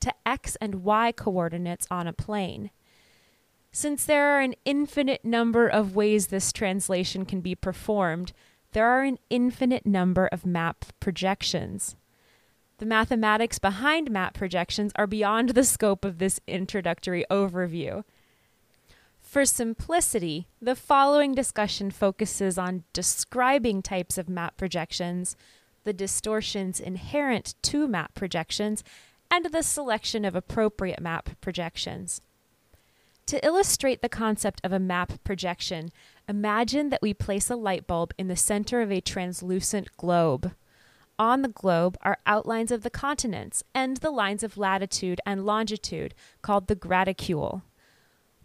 to 0.00 0.14
x 0.24 0.56
and 0.62 0.76
y 0.76 1.12
coordinates 1.12 1.86
on 1.90 2.06
a 2.06 2.12
plane. 2.14 2.70
Since 3.70 4.06
there 4.06 4.30
are 4.30 4.40
an 4.40 4.54
infinite 4.64 5.26
number 5.26 5.68
of 5.68 5.94
ways 5.94 6.28
this 6.28 6.52
translation 6.52 7.26
can 7.26 7.42
be 7.42 7.54
performed, 7.54 8.32
there 8.76 8.90
are 8.90 9.04
an 9.04 9.18
infinite 9.30 9.86
number 9.86 10.26
of 10.26 10.44
map 10.44 10.84
projections. 11.00 11.96
The 12.76 12.84
mathematics 12.84 13.58
behind 13.58 14.10
map 14.10 14.34
projections 14.34 14.92
are 14.96 15.06
beyond 15.06 15.48
the 15.48 15.64
scope 15.64 16.04
of 16.04 16.18
this 16.18 16.40
introductory 16.46 17.24
overview. 17.30 18.04
For 19.22 19.46
simplicity, 19.46 20.46
the 20.60 20.74
following 20.74 21.34
discussion 21.34 21.90
focuses 21.90 22.58
on 22.58 22.84
describing 22.92 23.80
types 23.80 24.18
of 24.18 24.28
map 24.28 24.58
projections, 24.58 25.38
the 25.84 25.94
distortions 25.94 26.78
inherent 26.78 27.54
to 27.62 27.88
map 27.88 28.14
projections, 28.14 28.84
and 29.30 29.46
the 29.46 29.62
selection 29.62 30.26
of 30.26 30.36
appropriate 30.36 31.00
map 31.00 31.30
projections. 31.40 32.20
To 33.24 33.44
illustrate 33.44 34.02
the 34.02 34.08
concept 34.08 34.60
of 34.62 34.72
a 34.72 34.78
map 34.78 35.24
projection, 35.24 35.90
imagine 36.28 36.90
that 36.90 37.02
we 37.02 37.14
place 37.14 37.50
a 37.50 37.56
light 37.56 37.86
bulb 37.86 38.12
in 38.18 38.28
the 38.28 38.36
center 38.36 38.80
of 38.80 38.90
a 38.90 39.00
translucent 39.00 39.96
globe. 39.96 40.52
On 41.18 41.42
the 41.42 41.48
globe 41.48 41.96
are 42.02 42.18
outlines 42.26 42.70
of 42.70 42.82
the 42.82 42.90
continents 42.90 43.62
and 43.74 43.96
the 43.98 44.10
lines 44.10 44.42
of 44.42 44.58
latitude 44.58 45.20
and 45.24 45.46
longitude 45.46 46.14
called 46.42 46.66
the 46.66 46.76
graticule. 46.76 47.62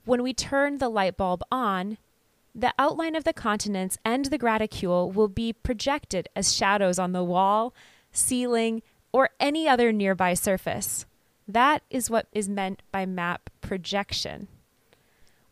When 0.05 0.23
we 0.23 0.33
turn 0.33 0.77
the 0.77 0.89
light 0.89 1.17
bulb 1.17 1.43
on, 1.51 1.97
the 2.55 2.73
outline 2.79 3.15
of 3.15 3.23
the 3.23 3.33
continents 3.33 3.97
and 4.03 4.25
the 4.25 4.39
graticule 4.39 5.13
will 5.13 5.27
be 5.27 5.53
projected 5.53 6.27
as 6.35 6.53
shadows 6.53 6.97
on 6.97 7.11
the 7.11 7.23
wall, 7.23 7.73
ceiling, 8.11 8.81
or 9.11 9.29
any 9.39 9.67
other 9.67 9.91
nearby 9.91 10.33
surface. 10.33 11.05
That 11.47 11.83
is 11.89 12.09
what 12.09 12.27
is 12.31 12.47
meant 12.47 12.81
by 12.91 13.05
map 13.05 13.49
projection. 13.61 14.47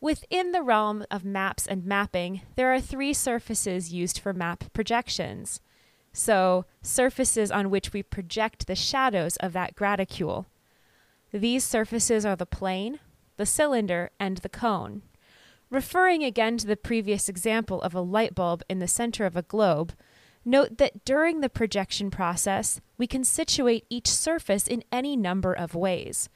Within 0.01 0.53
the 0.53 0.63
realm 0.63 1.05
of 1.11 1.25
maps 1.25 1.67
and 1.67 1.85
mapping, 1.85 2.41
there 2.55 2.73
are 2.73 2.79
three 2.79 3.13
surfaces 3.13 3.91
used 3.91 4.19
for 4.19 4.33
map 4.33 4.71
projections. 4.71 5.59
So, 6.13 6.65
surfaces 6.81 7.51
on 7.51 7.69
which 7.69 7.91
we 7.91 8.01
project 8.01 8.67
the 8.67 8.75
shadows 8.75 9.35
of 9.37 9.53
that 9.53 9.75
graticule. 9.75 10.45
These 11.31 11.63
surfaces 11.63 12.25
are 12.25 12.37
the 12.37 12.45
plane, 12.45 12.99
the 13.37 13.45
cylinder, 13.45 14.11
and 14.19 14.37
the 14.37 14.49
cone. 14.49 15.03
Referring 15.69 16.23
again 16.23 16.57
to 16.57 16.65
the 16.65 16.77
previous 16.77 17.29
example 17.29 17.81
of 17.81 17.93
a 17.93 18.01
light 18.01 18.33
bulb 18.33 18.63
in 18.69 18.79
the 18.79 18.87
center 18.87 19.25
of 19.25 19.35
a 19.35 19.43
globe, 19.43 19.93
note 20.43 20.77
that 20.77 21.05
during 21.05 21.41
the 21.41 21.49
projection 21.49 22.09
process, 22.09 22.81
we 22.97 23.05
can 23.05 23.23
situate 23.23 23.85
each 23.89 24.07
surface 24.07 24.65
in 24.65 24.83
any 24.91 25.15
number 25.15 25.53
of 25.53 25.75
ways. 25.75 26.29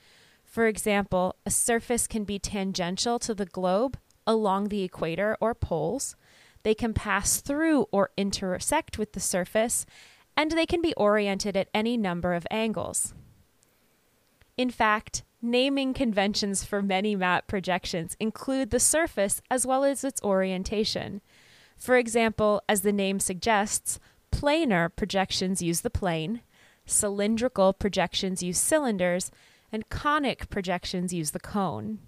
For 0.54 0.68
example, 0.68 1.36
a 1.48 1.50
surface 1.50 2.06
can 2.06 2.26
be 2.26 2.38
tangential 2.38 3.18
to 3.18 3.34
the 3.34 3.48
globe 3.48 3.98
along 4.28 4.68
the 4.68 4.84
equator 4.84 5.36
or 5.42 5.56
poles. 5.56 6.16
They 6.62 6.76
can 6.76 6.94
pass 6.94 7.42
through 7.42 7.88
or 7.92 8.12
intersect 8.18 9.00
with 9.00 9.14
the 9.14 9.20
surface, 9.20 9.88
and 10.38 10.52
they 10.52 10.68
can 10.68 10.80
be 10.80 10.94
oriented 10.94 11.58
at 11.58 11.70
any 11.74 11.98
number 11.98 12.36
of 12.36 12.46
angles. 12.52 13.16
In 14.56 14.70
fact, 14.70 15.24
naming 15.42 15.92
conventions 15.92 16.64
for 16.64 16.84
many 16.84 17.16
map 17.16 17.48
projections 17.48 18.16
include 18.20 18.70
the 18.70 18.80
surface 18.80 19.42
as 19.50 19.66
well 19.66 19.84
as 19.84 20.04
its 20.04 20.22
orientation. 20.22 21.22
For 21.78 21.98
example, 21.98 22.62
as 22.70 22.82
the 22.82 22.94
name 22.94 23.20
suggests, 23.20 24.00
planar 24.32 24.96
projections 24.96 25.64
use 25.64 25.82
the 25.82 25.90
plane, 25.90 26.42
cylindrical 26.86 27.74
projections 27.74 28.44
use 28.44 28.60
cylinders, 28.60 29.32
and 29.74 29.90
conic 29.90 30.50
projections 30.50 31.12
use 31.12 31.32
the 31.32 31.40
cone. 31.40 32.00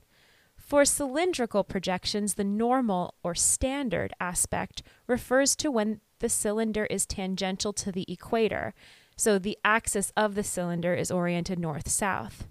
For 0.55 0.85
cylindrical 0.85 1.63
projections, 1.63 2.35
the 2.35 2.43
normal 2.43 3.15
or 3.23 3.35
standard 3.35 4.13
aspect 4.19 4.83
refers 5.07 5.55
to 5.57 5.71
when 5.71 5.99
the 6.19 6.29
cylinder 6.29 6.85
is 6.85 7.05
tangential 7.05 7.73
to 7.73 7.91
the 7.91 8.05
equator, 8.07 8.73
so 9.17 9.37
the 9.37 9.57
axis 9.65 10.13
of 10.15 10.35
the 10.35 10.43
cylinder 10.43 10.93
is 10.93 11.11
oriented 11.11 11.59
north 11.59 11.89
south. 11.89 12.47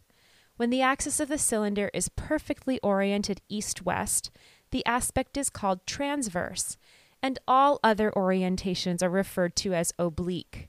When 0.57 0.70
the 0.70 0.83
axis 0.83 1.20
of 1.20 1.29
the 1.29 1.38
cylinder 1.38 1.90
is 1.94 2.09
perfectly 2.09 2.81
oriented 2.81 3.40
east 3.48 3.85
west, 3.85 4.31
the 4.70 4.85
aspect 4.85 5.37
is 5.37 5.50
called 5.50 5.87
transverse, 5.87 6.77
and 7.22 7.38
all 7.46 7.81
other 7.83 8.11
orientations 8.12 9.03
are 9.03 9.11
referred 9.11 9.57
to 9.57 9.74
as 9.74 9.92
oblique. 9.98 10.68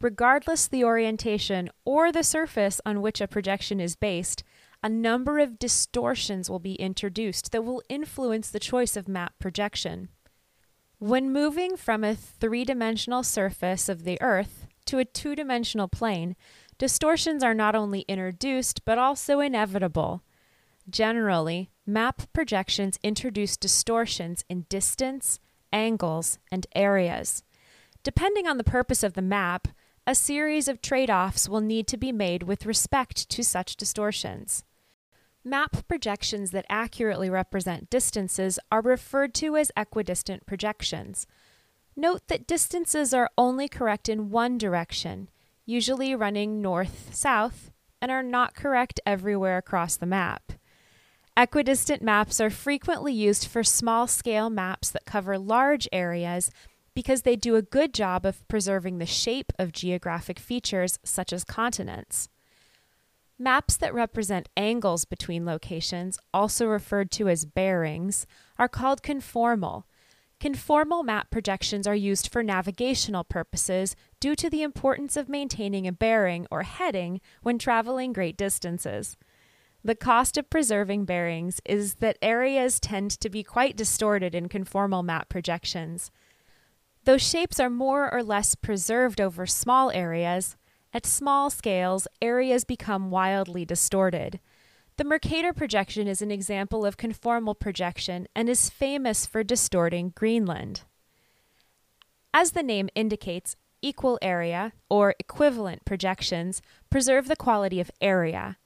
Regardless 0.00 0.68
the 0.68 0.84
orientation 0.84 1.70
or 1.84 2.12
the 2.12 2.22
surface 2.22 2.80
on 2.84 3.00
which 3.00 3.20
a 3.20 3.28
projection 3.28 3.80
is 3.80 3.96
based, 3.96 4.42
a 4.82 4.88
number 4.88 5.38
of 5.38 5.58
distortions 5.58 6.50
will 6.50 6.58
be 6.58 6.74
introduced 6.74 7.50
that 7.52 7.64
will 7.64 7.82
influence 7.88 8.50
the 8.50 8.60
choice 8.60 8.96
of 8.96 9.08
map 9.08 9.34
projection. 9.38 10.10
When 10.98 11.32
moving 11.32 11.76
from 11.76 12.04
a 12.04 12.14
three 12.14 12.64
dimensional 12.64 13.22
surface 13.22 13.88
of 13.88 14.04
the 14.04 14.20
Earth 14.20 14.66
to 14.86 14.98
a 14.98 15.04
two 15.04 15.34
dimensional 15.34 15.88
plane, 15.88 16.36
distortions 16.78 17.42
are 17.42 17.54
not 17.54 17.74
only 17.74 18.00
introduced 18.02 18.84
but 18.84 18.98
also 18.98 19.40
inevitable. 19.40 20.22
Generally, 20.88 21.70
map 21.86 22.22
projections 22.32 22.98
introduce 23.02 23.56
distortions 23.56 24.44
in 24.48 24.66
distance, 24.68 25.40
angles, 25.72 26.38
and 26.52 26.66
areas. 26.74 27.42
Depending 28.02 28.46
on 28.46 28.56
the 28.56 28.64
purpose 28.64 29.02
of 29.02 29.14
the 29.14 29.22
map, 29.22 29.68
a 30.06 30.14
series 30.14 30.68
of 30.68 30.80
trade 30.80 31.10
offs 31.10 31.48
will 31.48 31.60
need 31.60 31.88
to 31.88 31.96
be 31.96 32.12
made 32.12 32.44
with 32.44 32.64
respect 32.64 33.28
to 33.28 33.42
such 33.42 33.76
distortions. 33.76 34.62
Map 35.44 35.86
projections 35.88 36.52
that 36.52 36.66
accurately 36.68 37.28
represent 37.28 37.90
distances 37.90 38.58
are 38.70 38.80
referred 38.80 39.34
to 39.34 39.56
as 39.56 39.72
equidistant 39.76 40.46
projections. 40.46 41.26
Note 41.96 42.28
that 42.28 42.46
distances 42.46 43.12
are 43.12 43.30
only 43.36 43.68
correct 43.68 44.08
in 44.08 44.30
one 44.30 44.58
direction, 44.58 45.28
usually 45.64 46.14
running 46.14 46.62
north 46.62 47.14
south, 47.14 47.72
and 48.00 48.10
are 48.10 48.22
not 48.22 48.54
correct 48.54 49.00
everywhere 49.06 49.56
across 49.56 49.96
the 49.96 50.06
map. 50.06 50.52
Equidistant 51.36 52.02
maps 52.02 52.40
are 52.40 52.50
frequently 52.50 53.12
used 53.12 53.46
for 53.46 53.62
small 53.62 54.06
scale 54.06 54.50
maps 54.50 54.90
that 54.90 55.04
cover 55.04 55.38
large 55.38 55.88
areas 55.92 56.50
because 56.96 57.22
they 57.22 57.36
do 57.36 57.56
a 57.56 57.62
good 57.62 57.92
job 57.92 58.24
of 58.24 58.48
preserving 58.48 58.96
the 58.96 59.04
shape 59.04 59.52
of 59.58 59.70
geographic 59.70 60.38
features 60.38 60.98
such 61.04 61.30
as 61.30 61.44
continents. 61.44 62.30
Maps 63.38 63.76
that 63.76 63.92
represent 63.92 64.48
angles 64.56 65.04
between 65.04 65.44
locations, 65.44 66.18
also 66.32 66.64
referred 66.66 67.10
to 67.10 67.28
as 67.28 67.44
bearings, 67.44 68.26
are 68.58 68.66
called 68.66 69.02
conformal. 69.02 69.82
Conformal 70.40 71.04
map 71.04 71.30
projections 71.30 71.86
are 71.86 71.94
used 71.94 72.32
for 72.32 72.42
navigational 72.42 73.24
purposes 73.24 73.94
due 74.18 74.34
to 74.34 74.48
the 74.48 74.62
importance 74.62 75.18
of 75.18 75.28
maintaining 75.28 75.86
a 75.86 75.92
bearing 75.92 76.46
or 76.50 76.62
heading 76.62 77.20
when 77.42 77.58
traveling 77.58 78.14
great 78.14 78.38
distances. 78.38 79.18
The 79.84 79.94
cost 79.94 80.38
of 80.38 80.48
preserving 80.48 81.04
bearings 81.04 81.60
is 81.66 81.96
that 81.96 82.16
areas 82.22 82.80
tend 82.80 83.10
to 83.20 83.28
be 83.28 83.42
quite 83.42 83.76
distorted 83.76 84.34
in 84.34 84.48
conformal 84.48 85.04
map 85.04 85.28
projections. 85.28 86.10
Though 87.06 87.18
shapes 87.18 87.60
are 87.60 87.70
more 87.70 88.12
or 88.12 88.24
less 88.24 88.56
preserved 88.56 89.20
over 89.20 89.46
small 89.46 89.92
areas, 89.92 90.56
at 90.92 91.06
small 91.06 91.50
scales, 91.50 92.08
areas 92.20 92.64
become 92.64 93.12
wildly 93.12 93.64
distorted. 93.64 94.40
The 94.96 95.04
Mercator 95.04 95.52
projection 95.52 96.08
is 96.08 96.20
an 96.20 96.32
example 96.32 96.84
of 96.84 96.96
conformal 96.96 97.56
projection 97.56 98.26
and 98.34 98.48
is 98.48 98.70
famous 98.70 99.24
for 99.24 99.44
distorting 99.44 100.14
Greenland. 100.16 100.82
As 102.34 102.50
the 102.52 102.64
name 102.64 102.88
indicates, 102.96 103.54
equal 103.80 104.18
area, 104.20 104.72
or 104.90 105.14
equivalent 105.20 105.84
projections, 105.84 106.60
preserve 106.90 107.28
the 107.28 107.36
quality 107.36 107.78
of 107.78 107.92
area. 108.00 108.56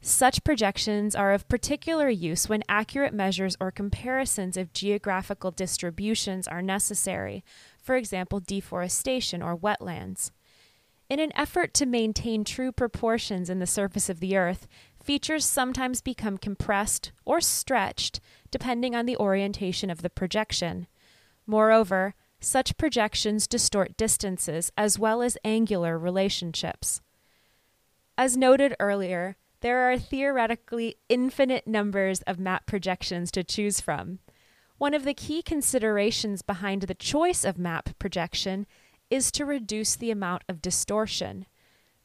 Such 0.00 0.44
projections 0.44 1.14
are 1.14 1.32
of 1.32 1.48
particular 1.48 2.08
use 2.08 2.48
when 2.48 2.62
accurate 2.68 3.14
measures 3.14 3.56
or 3.60 3.70
comparisons 3.70 4.56
of 4.56 4.72
geographical 4.72 5.50
distributions 5.50 6.46
are 6.46 6.62
necessary, 6.62 7.42
for 7.86 7.94
example, 7.94 8.40
deforestation 8.40 9.40
or 9.40 9.56
wetlands. 9.56 10.32
In 11.08 11.20
an 11.20 11.30
effort 11.36 11.72
to 11.74 11.86
maintain 11.86 12.42
true 12.42 12.72
proportions 12.72 13.48
in 13.48 13.60
the 13.60 13.66
surface 13.66 14.08
of 14.08 14.18
the 14.18 14.36
Earth, 14.36 14.66
features 15.00 15.44
sometimes 15.44 16.02
become 16.02 16.36
compressed 16.36 17.12
or 17.24 17.40
stretched 17.40 18.18
depending 18.50 18.96
on 18.96 19.06
the 19.06 19.16
orientation 19.16 19.88
of 19.88 20.02
the 20.02 20.10
projection. 20.10 20.88
Moreover, 21.46 22.16
such 22.40 22.76
projections 22.76 23.46
distort 23.46 23.96
distances 23.96 24.72
as 24.76 24.98
well 24.98 25.22
as 25.22 25.38
angular 25.44 25.96
relationships. 25.96 27.00
As 28.18 28.36
noted 28.36 28.74
earlier, 28.80 29.36
there 29.60 29.90
are 29.90 29.96
theoretically 29.96 30.96
infinite 31.08 31.68
numbers 31.68 32.20
of 32.22 32.40
map 32.40 32.66
projections 32.66 33.30
to 33.30 33.44
choose 33.44 33.80
from. 33.80 34.18
One 34.78 34.92
of 34.92 35.04
the 35.04 35.14
key 35.14 35.42
considerations 35.42 36.42
behind 36.42 36.82
the 36.82 36.94
choice 36.94 37.44
of 37.44 37.58
map 37.58 37.98
projection 37.98 38.66
is 39.08 39.32
to 39.32 39.46
reduce 39.46 39.96
the 39.96 40.10
amount 40.10 40.42
of 40.48 40.60
distortion. 40.60 41.46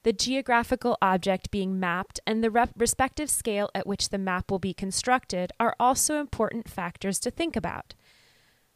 The 0.04 0.14
geographical 0.14 0.98
object 1.02 1.52
being 1.52 1.80
mapped 1.80 2.22
and 2.26 2.42
the 2.42 2.50
rep- 2.50 2.72
respective 2.78 3.30
scale 3.30 3.70
at 3.76 3.86
which 3.86 4.10
the 4.10 4.18
map 4.18 4.50
will 4.50 4.60
be 4.60 4.74
constructed 4.74 5.52
are 5.60 5.76
also 5.80 6.20
important 6.20 6.70
factors 6.70 7.20
to 7.20 7.32
think 7.32 7.58
about. 7.58 7.94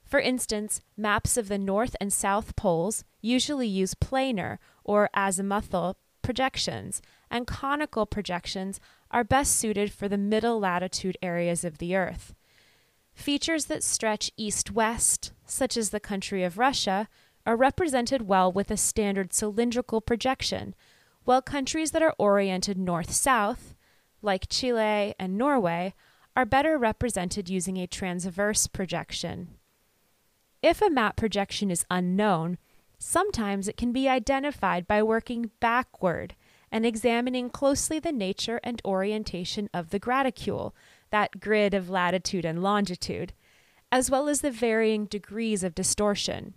For 0.03 0.19
instance, 0.19 0.81
maps 0.97 1.38
of 1.38 1.47
the 1.47 1.58
North 1.58 1.95
and 2.01 2.12
South 2.12 2.55
poles 2.55 3.05
usually 3.21 3.67
use 3.67 3.95
planar 3.95 4.60
or 4.84 5.10
azimuthal 5.15 5.95
projections, 6.21 7.01
and 7.31 7.47
conical 7.47 8.05
projections 8.05 8.79
are 9.10 9.23
best 9.23 9.55
suited 9.55 9.91
for 9.91 10.10
the 10.10 10.17
middle 10.17 10.60
latitude 10.60 11.17
areas 11.23 11.63
of 11.63 11.77
the 11.77 11.95
Earth. 11.95 12.36
Features 13.15 13.65
that 13.65 13.84
stretch 13.84 14.32
east 14.38 14.71
west, 14.71 15.32
such 15.45 15.75
as 15.78 15.89
the 15.89 15.99
country 15.99 16.43
of 16.43 16.58
Russia, 16.58 17.08
are 17.45 17.56
represented 17.56 18.28
well 18.28 18.51
with 18.51 18.69
a 18.69 18.78
standard 18.78 19.34
cylindrical 19.34 20.01
projection, 20.01 20.75
while 21.23 21.41
countries 21.41 21.91
that 21.91 22.04
are 22.04 22.13
oriented 22.19 22.78
north 22.78 23.12
south, 23.12 23.73
like 24.21 24.47
Chile 24.49 25.15
and 25.17 25.38
Norway, 25.38 25.93
are 26.36 26.45
better 26.45 26.78
represented 26.78 27.49
using 27.49 27.78
a 27.78 27.88
transverse 27.88 28.67
projection. 28.67 29.56
If 30.62 30.82
a 30.82 30.89
map 30.89 31.15
projection 31.15 31.71
is 31.71 31.86
unknown, 31.89 32.58
Sometimes 32.97 33.67
it 33.67 33.78
can 33.78 33.91
be 33.91 34.08
identified 34.08 34.88
by 34.88 35.04
working 35.04 35.51
backward 35.60 36.36
and 36.71 36.86
examining 36.86 37.49
closely 37.49 37.99
the 37.99 38.12
nature 38.12 38.60
and 38.63 38.82
orientation 38.86 39.69
of 39.73 39.89
the 39.89 39.99
graticule, 39.99 40.73
that 41.12 41.39
grid 41.39 41.74
of 41.74 41.89
latitude 41.89 42.46
and 42.46 42.62
longitude, 42.62 43.34
as 43.91 44.10
well 44.10 44.28
as 44.28 44.41
the 44.41 44.52
varying 44.52 45.06
degrees 45.06 45.63
of 45.63 45.76
distortion. 45.76 46.56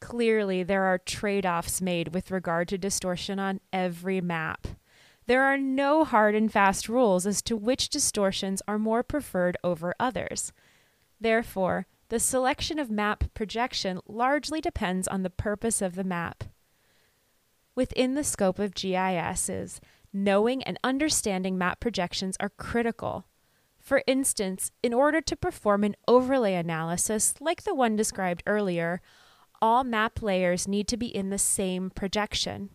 Clearly, 0.00 0.62
there 0.62 0.84
are 0.84 0.98
trade 0.98 1.44
offs 1.44 1.80
made 1.80 2.14
with 2.14 2.30
regard 2.30 2.68
to 2.68 2.78
distortion 2.78 3.38
on 3.38 3.60
every 3.72 4.20
map. 4.20 4.66
There 5.26 5.44
are 5.44 5.58
no 5.58 6.04
hard 6.04 6.34
and 6.34 6.50
fast 6.50 6.88
rules 6.88 7.26
as 7.26 7.42
to 7.42 7.56
which 7.56 7.90
distortions 7.90 8.62
are 8.66 8.78
more 8.78 9.02
preferred 9.02 9.56
over 9.62 9.94
others. 10.00 10.52
Therefore, 11.20 11.86
the 12.08 12.18
selection 12.18 12.80
of 12.80 12.90
map 12.90 13.24
projection 13.34 14.00
largely 14.08 14.60
depends 14.60 15.06
on 15.06 15.22
the 15.22 15.30
purpose 15.30 15.80
of 15.80 15.94
the 15.94 16.02
map. 16.02 16.44
Within 17.76 18.14
the 18.14 18.24
scope 18.24 18.58
of 18.58 18.74
GISs, 18.74 19.80
knowing 20.12 20.62
and 20.64 20.78
understanding 20.82 21.56
map 21.56 21.78
projections 21.78 22.36
are 22.40 22.48
critical. 22.48 23.26
For 23.90 24.04
instance, 24.06 24.70
in 24.84 24.94
order 24.94 25.20
to 25.20 25.34
perform 25.34 25.82
an 25.82 25.96
overlay 26.06 26.54
analysis 26.54 27.34
like 27.40 27.64
the 27.64 27.74
one 27.74 27.96
described 27.96 28.44
earlier, 28.46 29.02
all 29.60 29.82
map 29.82 30.22
layers 30.22 30.68
need 30.68 30.86
to 30.86 30.96
be 30.96 31.08
in 31.08 31.30
the 31.30 31.38
same 31.38 31.90
projection. 31.90 32.70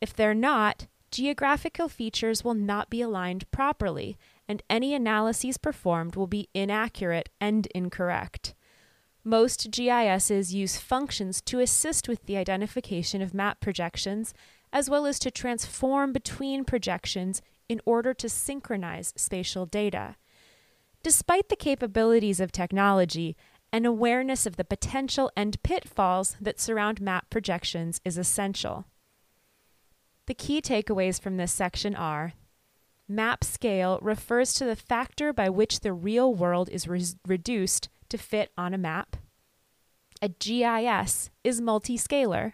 If 0.00 0.12
they're 0.12 0.34
not, 0.34 0.88
geographical 1.12 1.88
features 1.88 2.42
will 2.42 2.54
not 2.54 2.90
be 2.90 3.00
aligned 3.00 3.48
properly, 3.52 4.18
and 4.48 4.60
any 4.68 4.94
analyses 4.94 5.58
performed 5.58 6.16
will 6.16 6.26
be 6.26 6.48
inaccurate 6.52 7.28
and 7.40 7.66
incorrect. 7.66 8.56
Most 9.22 9.70
GISs 9.70 10.52
use 10.52 10.76
functions 10.76 11.40
to 11.42 11.60
assist 11.60 12.08
with 12.08 12.26
the 12.26 12.36
identification 12.36 13.22
of 13.22 13.32
map 13.32 13.60
projections, 13.60 14.34
as 14.72 14.90
well 14.90 15.06
as 15.06 15.20
to 15.20 15.30
transform 15.30 16.12
between 16.12 16.64
projections 16.64 17.42
in 17.68 17.80
order 17.84 18.12
to 18.14 18.28
synchronize 18.28 19.14
spatial 19.16 19.64
data. 19.64 20.16
Despite 21.02 21.48
the 21.48 21.56
capabilities 21.56 22.40
of 22.40 22.52
technology, 22.52 23.36
an 23.72 23.84
awareness 23.84 24.46
of 24.46 24.56
the 24.56 24.64
potential 24.64 25.30
and 25.36 25.62
pitfalls 25.62 26.36
that 26.40 26.60
surround 26.60 27.00
map 27.00 27.30
projections 27.30 28.00
is 28.04 28.18
essential. 28.18 28.86
The 30.26 30.34
key 30.34 30.60
takeaways 30.60 31.20
from 31.20 31.36
this 31.36 31.52
section 31.52 31.94
are 31.94 32.34
Map 33.10 33.42
scale 33.42 33.98
refers 34.02 34.52
to 34.52 34.66
the 34.66 34.76
factor 34.76 35.32
by 35.32 35.48
which 35.48 35.80
the 35.80 35.94
real 35.94 36.34
world 36.34 36.68
is 36.68 36.86
re- 36.86 37.02
reduced 37.26 37.88
to 38.10 38.18
fit 38.18 38.52
on 38.58 38.74
a 38.74 38.78
map. 38.78 39.16
A 40.20 40.28
GIS 40.28 41.30
is 41.42 41.62
multiscalar. 41.62 42.52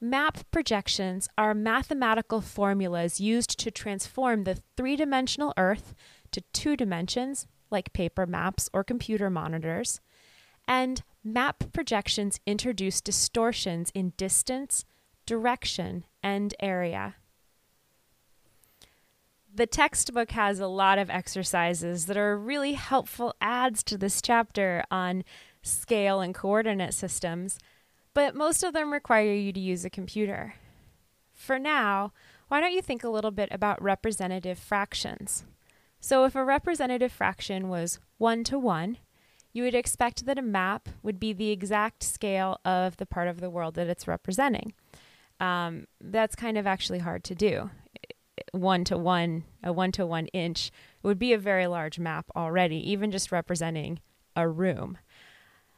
Map 0.00 0.48
projections 0.52 1.28
are 1.36 1.54
mathematical 1.54 2.40
formulas 2.40 3.20
used 3.20 3.58
to 3.58 3.72
transform 3.72 4.44
the 4.44 4.62
three 4.76 4.94
dimensional 4.94 5.52
Earth 5.56 5.92
to 6.32 6.42
two 6.52 6.76
dimensions, 6.76 7.46
like 7.70 7.92
paper 7.92 8.26
maps 8.26 8.68
or 8.72 8.84
computer 8.84 9.30
monitors. 9.30 10.00
And 10.66 11.02
map 11.24 11.64
projections 11.72 12.40
introduce 12.46 13.00
distortions 13.00 13.90
in 13.94 14.12
distance, 14.16 14.84
direction, 15.26 16.04
and 16.22 16.54
area. 16.60 17.16
The 19.54 19.66
textbook 19.66 20.30
has 20.32 20.60
a 20.60 20.66
lot 20.68 20.98
of 20.98 21.10
exercises 21.10 22.06
that 22.06 22.16
are 22.16 22.38
really 22.38 22.74
helpful 22.74 23.34
adds 23.40 23.82
to 23.84 23.98
this 23.98 24.22
chapter 24.22 24.84
on 24.90 25.24
scale 25.62 26.20
and 26.20 26.34
coordinate 26.34 26.94
systems, 26.94 27.58
but 28.14 28.34
most 28.34 28.62
of 28.62 28.72
them 28.72 28.92
require 28.92 29.32
you 29.32 29.52
to 29.52 29.60
use 29.60 29.84
a 29.84 29.90
computer. 29.90 30.54
For 31.32 31.58
now, 31.58 32.12
why 32.48 32.60
don't 32.60 32.72
you 32.72 32.82
think 32.82 33.02
a 33.02 33.08
little 33.08 33.30
bit 33.30 33.48
about 33.50 33.82
representative 33.82 34.58
fractions? 34.58 35.44
So, 36.00 36.24
if 36.24 36.34
a 36.34 36.44
representative 36.44 37.12
fraction 37.12 37.68
was 37.68 37.98
1 38.18 38.44
to 38.44 38.58
1, 38.58 38.98
you 39.52 39.62
would 39.64 39.74
expect 39.74 40.26
that 40.26 40.38
a 40.38 40.42
map 40.42 40.88
would 41.02 41.18
be 41.18 41.32
the 41.32 41.50
exact 41.50 42.02
scale 42.02 42.60
of 42.64 42.96
the 42.98 43.06
part 43.06 43.28
of 43.28 43.40
the 43.40 43.50
world 43.50 43.74
that 43.74 43.88
it's 43.88 44.06
representing. 44.06 44.72
Um, 45.40 45.86
that's 46.00 46.36
kind 46.36 46.58
of 46.58 46.66
actually 46.66 47.00
hard 47.00 47.24
to 47.24 47.34
do. 47.34 47.70
One 48.52 48.84
to 48.84 48.96
one, 48.96 49.44
a 49.62 49.72
one 49.72 49.92
to 49.92 50.06
one 50.06 50.26
inch 50.28 50.70
would 51.02 51.18
be 51.18 51.32
a 51.32 51.38
very 51.38 51.66
large 51.66 51.98
map 51.98 52.26
already, 52.36 52.76
even 52.90 53.10
just 53.10 53.32
representing 53.32 54.00
a 54.36 54.48
room. 54.48 54.98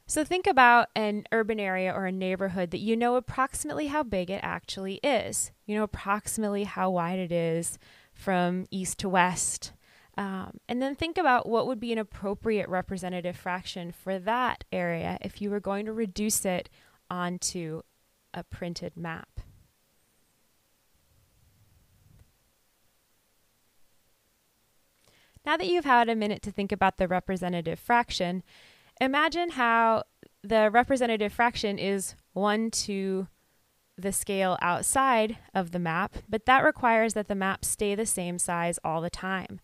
So 0.06 0.24
think 0.24 0.46
about 0.46 0.88
an 0.96 1.24
urban 1.30 1.61
area 1.61 1.92
or 1.92 2.06
a 2.06 2.12
neighborhood 2.12 2.72
that 2.72 2.80
you 2.80 2.96
know 2.96 3.14
approximately 3.14 3.87
how 3.87 4.02
big 4.02 4.28
it 4.28 4.40
actually 4.42 4.94
is. 5.04 5.52
You 5.66 5.76
know 5.76 5.85
approximately 5.85 6.64
how 6.64 6.90
wide 6.90 7.18
it 7.18 7.33
is 7.33 7.78
from 8.12 8.66
east 8.70 8.98
to 8.98 9.09
west. 9.09 9.72
Um, 10.20 10.59
and 10.68 10.83
then 10.83 10.94
think 10.94 11.16
about 11.16 11.48
what 11.48 11.66
would 11.66 11.80
be 11.80 11.94
an 11.94 11.98
appropriate 11.98 12.68
representative 12.68 13.38
fraction 13.38 13.90
for 13.90 14.18
that 14.18 14.64
area 14.70 15.16
if 15.22 15.40
you 15.40 15.48
were 15.48 15.61
going 15.61 15.87
to 15.87 15.94
reduce 15.94 16.44
it 16.44 16.68
onto 17.09 17.80
a 18.35 18.44
printed 18.44 18.98
map. 18.98 19.40
Now 25.46 25.56
that 25.56 25.68
you've 25.68 25.87
had 25.87 26.11
a 26.11 26.14
minute 26.14 26.42
to 26.42 26.50
think 26.50 26.70
about 26.70 26.98
the 26.98 27.09
representative 27.09 27.78
fraction, 27.78 28.42
imagine 29.00 29.52
how 29.52 30.02
the 30.42 30.70
representative 30.70 31.33
fraction 31.33 31.78
is 31.78 32.14
1 32.35 32.70
to 32.72 33.26
the 33.96 34.12
scale 34.12 34.59
outside 34.61 35.38
of 35.54 35.70
the 35.70 35.78
map, 35.78 36.16
but 36.28 36.44
that 36.44 36.62
requires 36.62 37.14
that 37.14 37.28
the 37.28 37.35
map 37.35 37.64
stay 37.64 37.94
the 37.94 38.04
same 38.04 38.38
size 38.38 38.78
all 38.85 39.00
the 39.00 39.09
time. 39.09 39.61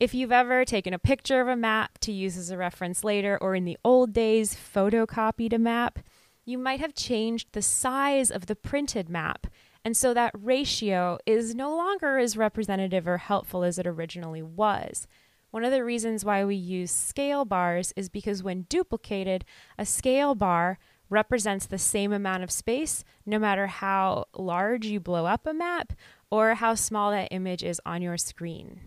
If 0.00 0.12
you've 0.12 0.32
ever 0.32 0.64
taken 0.64 0.92
a 0.92 0.98
picture 0.98 1.40
of 1.40 1.46
a 1.46 1.54
map 1.54 1.98
to 2.00 2.10
use 2.10 2.36
as 2.36 2.50
a 2.50 2.58
reference 2.58 3.04
later, 3.04 3.38
or 3.40 3.54
in 3.54 3.64
the 3.64 3.78
old 3.84 4.12
days 4.12 4.54
photocopied 4.54 5.52
a 5.52 5.58
map, 5.58 6.00
you 6.44 6.58
might 6.58 6.80
have 6.80 6.94
changed 6.94 7.48
the 7.52 7.62
size 7.62 8.30
of 8.30 8.46
the 8.46 8.56
printed 8.56 9.08
map. 9.08 9.46
And 9.84 9.96
so 9.96 10.12
that 10.12 10.34
ratio 10.34 11.18
is 11.26 11.54
no 11.54 11.76
longer 11.76 12.18
as 12.18 12.36
representative 12.36 13.06
or 13.06 13.18
helpful 13.18 13.62
as 13.62 13.78
it 13.78 13.86
originally 13.86 14.42
was. 14.42 15.06
One 15.52 15.64
of 15.64 15.70
the 15.70 15.84
reasons 15.84 16.24
why 16.24 16.44
we 16.44 16.56
use 16.56 16.90
scale 16.90 17.44
bars 17.44 17.92
is 17.94 18.08
because 18.08 18.42
when 18.42 18.62
duplicated, 18.62 19.44
a 19.78 19.86
scale 19.86 20.34
bar 20.34 20.78
represents 21.08 21.66
the 21.66 21.78
same 21.78 22.12
amount 22.12 22.42
of 22.42 22.50
space 22.50 23.04
no 23.24 23.38
matter 23.38 23.68
how 23.68 24.24
large 24.34 24.86
you 24.86 24.98
blow 24.98 25.26
up 25.26 25.46
a 25.46 25.54
map 25.54 25.92
or 26.32 26.54
how 26.54 26.74
small 26.74 27.12
that 27.12 27.28
image 27.30 27.62
is 27.62 27.80
on 27.86 28.02
your 28.02 28.18
screen. 28.18 28.80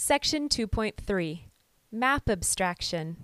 Section 0.00 0.48
2.3 0.48 1.40
Map 1.90 2.30
Abstraction. 2.30 3.16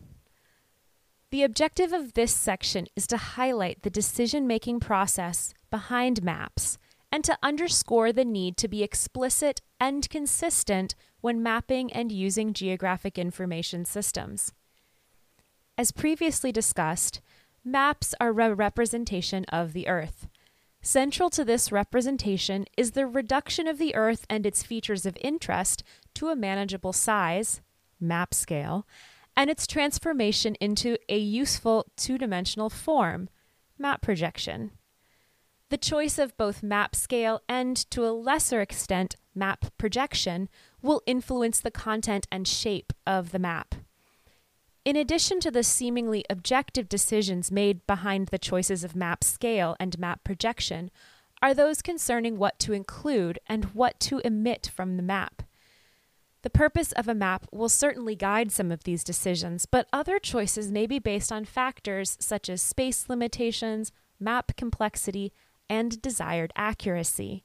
The 1.31 1.45
objective 1.45 1.93
of 1.93 2.15
this 2.15 2.35
section 2.35 2.89
is 2.97 3.07
to 3.07 3.17
highlight 3.17 3.83
the 3.83 3.91
decision 3.91 4.49
making 4.49 4.81
process 4.81 5.55
behind 5.71 6.25
maps 6.25 6.77
and 7.13 7.23
to 7.23 7.39
underscore 7.45 8.13
the 8.13 8.25
need 8.25 8.57
to 8.57 8.67
be 8.67 8.83
explicit 8.83 9.61
and 9.79 10.11
consistent 10.11 10.97
when 11.21 11.45
mapping 11.45 11.93
and 11.93 12.11
using 12.11 12.53
geographic 12.53 13.21
information 13.21 13.85
systems. 13.85 14.53
As 15.79 15.93
previously 15.93 16.51
discussed, 16.51 17.21
maps 17.65 18.17
are 18.21 18.31
a 18.31 18.53
representation 18.53 19.45
of 19.45 19.75
the 19.75 19.87
Earth. 19.87 20.27
Central 20.83 21.31
to 21.31 21.45
this 21.47 21.71
representation 21.71 22.67
is 22.77 22.91
the 22.91 23.07
reduction 23.07 23.69
of 23.69 23.79
the 23.79 23.95
Earth 23.95 24.27
and 24.29 24.45
its 24.45 24.65
features 24.65 25.07
of 25.07 25.17
interest 25.23 25.85
to 26.15 26.29
a 26.29 26.37
manageable 26.37 26.93
size, 26.93 27.61
map 28.01 28.35
scale, 28.35 28.87
and 29.37 29.51
its 29.51 29.67
transformation 29.67 30.55
into 30.61 30.97
a 31.09 31.19
useful 31.19 31.87
two 31.97 32.19
dimensional 32.19 32.71
form, 32.71 33.29
map 33.79 34.01
projection. 34.01 34.71
The 35.71 35.79
choice 35.79 36.19
of 36.19 36.37
both 36.37 36.63
map 36.63 36.95
scale 36.95 37.41
and, 37.49 37.77
to 37.91 38.07
a 38.07 38.13
lesser 38.13 38.61
extent, 38.61 39.17
map 39.35 39.67
projection 39.77 40.49
will 40.83 41.03
influence 41.07 41.59
the 41.59 41.71
content 41.71 42.29
and 42.31 42.47
shape 42.47 42.93
of 43.07 43.33
the 43.33 43.39
map. 43.39 43.75
In 44.85 44.97
addition 44.97 45.41
to 45.41 45.51
the 45.51 45.63
seemingly 45.63 46.25
objective 46.29 46.89
decisions 46.89 47.51
made 47.51 47.87
behind 47.87 48.29
the 48.29 48.39
choices 48.39 48.85
of 48.85 48.95
map 48.95 49.25
scale 49.25 49.77
and 49.81 49.99
map 49.99 50.23
projection, 50.23 50.91
are 51.41 51.55
those 51.55 51.83
concerning 51.83 52.39
what 52.39 52.59
to 52.59 52.73
include 52.73 53.39
and 53.47 53.67
what 53.75 53.99
to 54.01 54.21
omit 54.25 54.71
from 54.75 54.97
the 54.97 55.03
map. 55.03 55.43
The 56.45 56.51
purpose 56.51 56.93
of 56.93 57.09
a 57.09 57.15
map 57.15 57.47
will 57.53 57.71
certainly 57.71 58.15
guide 58.15 58.53
some 58.53 58.71
of 58.71 58.85
these 58.85 59.03
decisions, 59.03 59.65
but 59.65 59.89
other 59.95 60.19
choices 60.19 60.71
may 60.71 60.87
be 60.87 60.99
based 60.99 61.33
on 61.33 61.47
factors 61.47 62.19
such 62.21 62.51
as 62.51 62.61
space 62.61 63.09
limitations, 63.09 63.93
map 64.21 64.55
complexity, 64.55 65.33
and 65.71 66.03
desired 66.03 66.53
accuracy. 66.55 67.45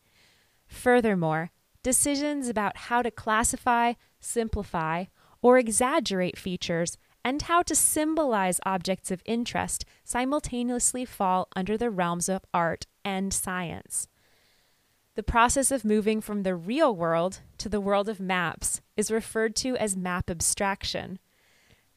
Furthermore, 0.68 1.52
decisions 1.82 2.50
about 2.50 2.76
how 2.76 3.02
to 3.02 3.10
classify, 3.10 3.94
simplify, 4.20 5.06
or 5.42 5.58
exaggerate 5.58 6.38
features 6.38 6.98
and 7.24 7.44
how 7.44 7.62
to 7.62 7.76
symbolize 7.76 8.60
objects 8.66 9.12
of 9.12 9.24
interest 9.24 9.86
simultaneously 10.04 11.06
fall 11.06 11.48
under 11.56 11.78
the 11.78 11.90
realms 11.90 12.28
of 12.28 12.44
art 12.54 12.86
and 13.06 13.34
science. 13.34 14.09
The 15.20 15.24
process 15.24 15.70
of 15.70 15.84
moving 15.84 16.22
from 16.22 16.44
the 16.44 16.56
real 16.56 16.96
world 16.96 17.42
to 17.58 17.68
the 17.68 17.82
world 17.82 18.08
of 18.08 18.22
maps 18.22 18.80
is 18.96 19.12
referred 19.12 19.54
to 19.58 19.76
as 19.76 19.98
map 19.98 20.30
abstraction. 20.30 21.20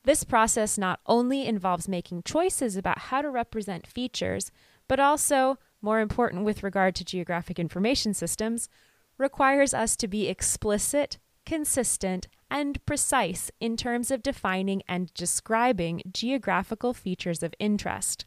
This 0.03 0.25
process 0.25 0.77
not 0.77 0.99
only 1.07 1.47
involves 1.47 1.87
making 1.87 2.25
choices 2.25 2.77
about 2.77 2.99
how 2.99 3.23
to 3.23 3.31
represent 3.31 3.87
features, 3.87 4.51
but 4.89 4.99
also, 4.99 5.57
more 5.81 6.01
important 6.01 6.45
with 6.45 6.65
regard 6.65 6.97
to 6.97 7.05
geographic 7.05 7.61
information 7.61 8.13
systems, 8.13 8.69
requires 9.19 9.73
us 9.73 9.95
to 9.99 10.09
be 10.09 10.27
explicit, 10.27 11.19
consistent, 11.47 12.27
and 12.51 12.85
precise 12.87 13.53
in 13.61 13.77
terms 13.77 14.11
of 14.11 14.25
defining 14.25 14.83
and 14.89 15.15
describing 15.15 16.03
geographical 16.13 16.93
features 16.93 17.45
of 17.45 17.55
interest. 17.61 18.25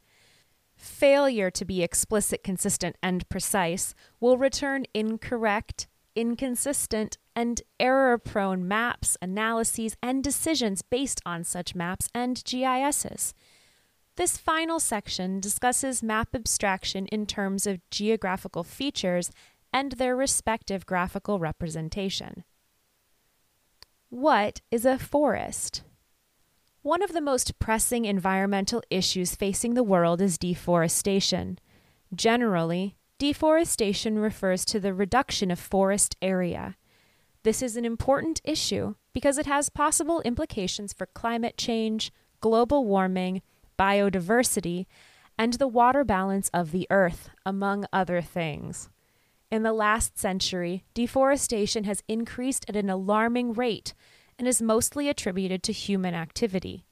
Failure 0.86 1.50
to 1.50 1.66
be 1.66 1.82
explicit, 1.82 2.44
consistent, 2.44 2.96
and 3.02 3.28
precise 3.28 3.96
will 4.20 4.38
return 4.38 4.86
incorrect, 4.94 5.88
inconsistent, 6.16 7.18
and 7.36 7.64
error 7.80 8.20
prone 8.20 8.68
maps, 8.68 9.18
analyses, 9.20 9.98
and 10.04 10.24
decisions 10.24 10.84
based 10.84 11.22
on 11.26 11.44
such 11.44 11.74
maps 11.74 12.08
and 12.14 12.44
GISs. 12.46 13.34
This 14.16 14.38
final 14.38 14.80
section 14.80 15.40
discusses 15.40 16.04
map 16.04 16.36
abstraction 16.36 17.08
in 17.08 17.26
terms 17.26 17.66
of 17.66 17.82
geographical 17.90 18.64
features 18.64 19.32
and 19.74 19.94
their 19.94 20.16
respective 20.16 20.86
graphical 20.86 21.40
representation. 21.40 22.44
What 24.10 24.62
is 24.70 24.86
a 24.86 25.00
forest? 25.00 25.82
One 26.86 27.02
of 27.02 27.14
the 27.14 27.20
most 27.20 27.58
pressing 27.58 28.06
environmental 28.06 28.84
issues 28.92 29.34
facing 29.34 29.74
the 29.74 29.82
world 29.82 30.22
is 30.22 30.38
deforestation. 30.38 31.58
Generally, 32.14 32.96
deforestation 33.18 34.20
refers 34.20 34.64
to 34.66 34.80
the 34.80 34.94
reduction 34.94 35.50
of 35.50 35.58
forest 35.58 36.16
area. 36.22 36.78
This 37.42 37.64
is 37.64 37.76
an 37.76 37.86
important 37.86 38.40
issue 38.44 38.94
because 39.14 39.40
it 39.40 39.48
has 39.48 39.70
possible 39.70 40.22
implications 40.22 40.94
for 40.94 41.08
climate 41.08 41.58
change, 41.58 42.14
global 42.40 42.86
warming, 42.86 43.42
biodiversity, 43.80 44.86
and 45.40 45.54
the 45.54 45.68
water 45.68 46.04
balance 46.04 46.52
of 46.54 46.72
the 46.72 46.86
earth, 46.92 47.32
among 47.48 47.88
other 47.92 48.22
things. 48.22 48.90
In 49.50 49.64
the 49.64 49.74
last 49.74 50.20
century, 50.20 50.84
deforestation 50.94 51.86
has 51.86 52.04
increased 52.08 52.64
at 52.70 52.76
an 52.76 52.92
alarming 52.92 53.54
rate 53.54 53.96
and 54.38 54.48
is 54.48 54.62
mostly 54.62 55.10
attributed 55.10 55.64
to 55.64 55.72
human 55.72 56.14
activity. 56.14 56.86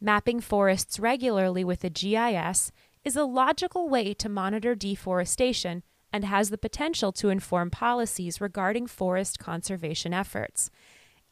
Mapping 0.00 0.40
forests 0.40 0.98
regularly 0.98 1.62
with 1.64 1.84
a 1.84 1.90
GIS 1.90 2.72
is 3.04 3.16
a 3.16 3.24
logical 3.24 3.88
way 3.88 4.14
to 4.14 4.28
monitor 4.28 4.74
deforestation 4.74 5.82
and 6.12 6.24
has 6.24 6.50
the 6.50 6.58
potential 6.58 7.12
to 7.12 7.28
inform 7.28 7.70
policies 7.70 8.40
regarding 8.40 8.86
forest 8.86 9.38
conservation 9.38 10.12
efforts. 10.12 10.70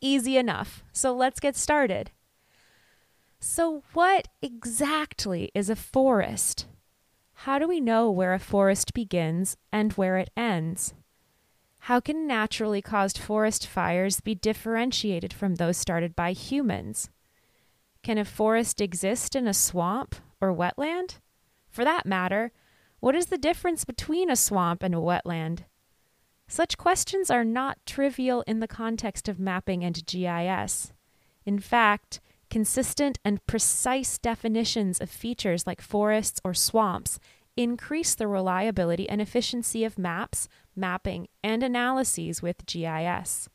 Easy 0.00 0.36
enough, 0.36 0.84
so 0.92 1.14
let's 1.14 1.40
get 1.40 1.56
started. 1.56 2.10
So, 3.40 3.82
what 3.92 4.28
exactly 4.42 5.50
is 5.54 5.70
a 5.70 5.76
forest? 5.76 6.66
How 7.42 7.58
do 7.58 7.68
we 7.68 7.80
know 7.80 8.10
where 8.10 8.34
a 8.34 8.38
forest 8.38 8.94
begins 8.94 9.56
and 9.72 9.92
where 9.92 10.18
it 10.18 10.30
ends? 10.36 10.94
How 11.88 12.00
can 12.00 12.26
naturally 12.26 12.82
caused 12.82 13.16
forest 13.16 13.66
fires 13.66 14.20
be 14.20 14.34
differentiated 14.34 15.32
from 15.32 15.54
those 15.54 15.78
started 15.78 16.14
by 16.14 16.32
humans? 16.32 17.08
Can 18.02 18.18
a 18.18 18.26
forest 18.26 18.82
exist 18.82 19.34
in 19.34 19.48
a 19.48 19.54
swamp 19.54 20.16
or 20.38 20.54
wetland? 20.54 21.14
For 21.70 21.84
that 21.86 22.04
matter, 22.04 22.52
what 23.00 23.14
is 23.14 23.28
the 23.28 23.38
difference 23.38 23.86
between 23.86 24.30
a 24.30 24.36
swamp 24.36 24.82
and 24.82 24.94
a 24.94 24.98
wetland? 24.98 25.60
Such 26.46 26.76
questions 26.76 27.30
are 27.30 27.42
not 27.42 27.78
trivial 27.86 28.44
in 28.46 28.60
the 28.60 28.68
context 28.68 29.26
of 29.26 29.40
mapping 29.40 29.82
and 29.82 30.04
GIS. 30.04 30.92
In 31.46 31.58
fact, 31.58 32.20
consistent 32.50 33.18
and 33.24 33.46
precise 33.46 34.18
definitions 34.18 35.00
of 35.00 35.08
features 35.08 35.66
like 35.66 35.80
forests 35.80 36.38
or 36.44 36.52
swamps 36.52 37.18
increase 37.58 38.14
the 38.14 38.28
reliability 38.28 39.08
and 39.08 39.20
efficiency 39.20 39.84
of 39.84 39.98
maps, 39.98 40.48
mapping, 40.76 41.26
and 41.42 41.64
analyses 41.64 42.40
with 42.40 42.64
GIS. 42.66 43.48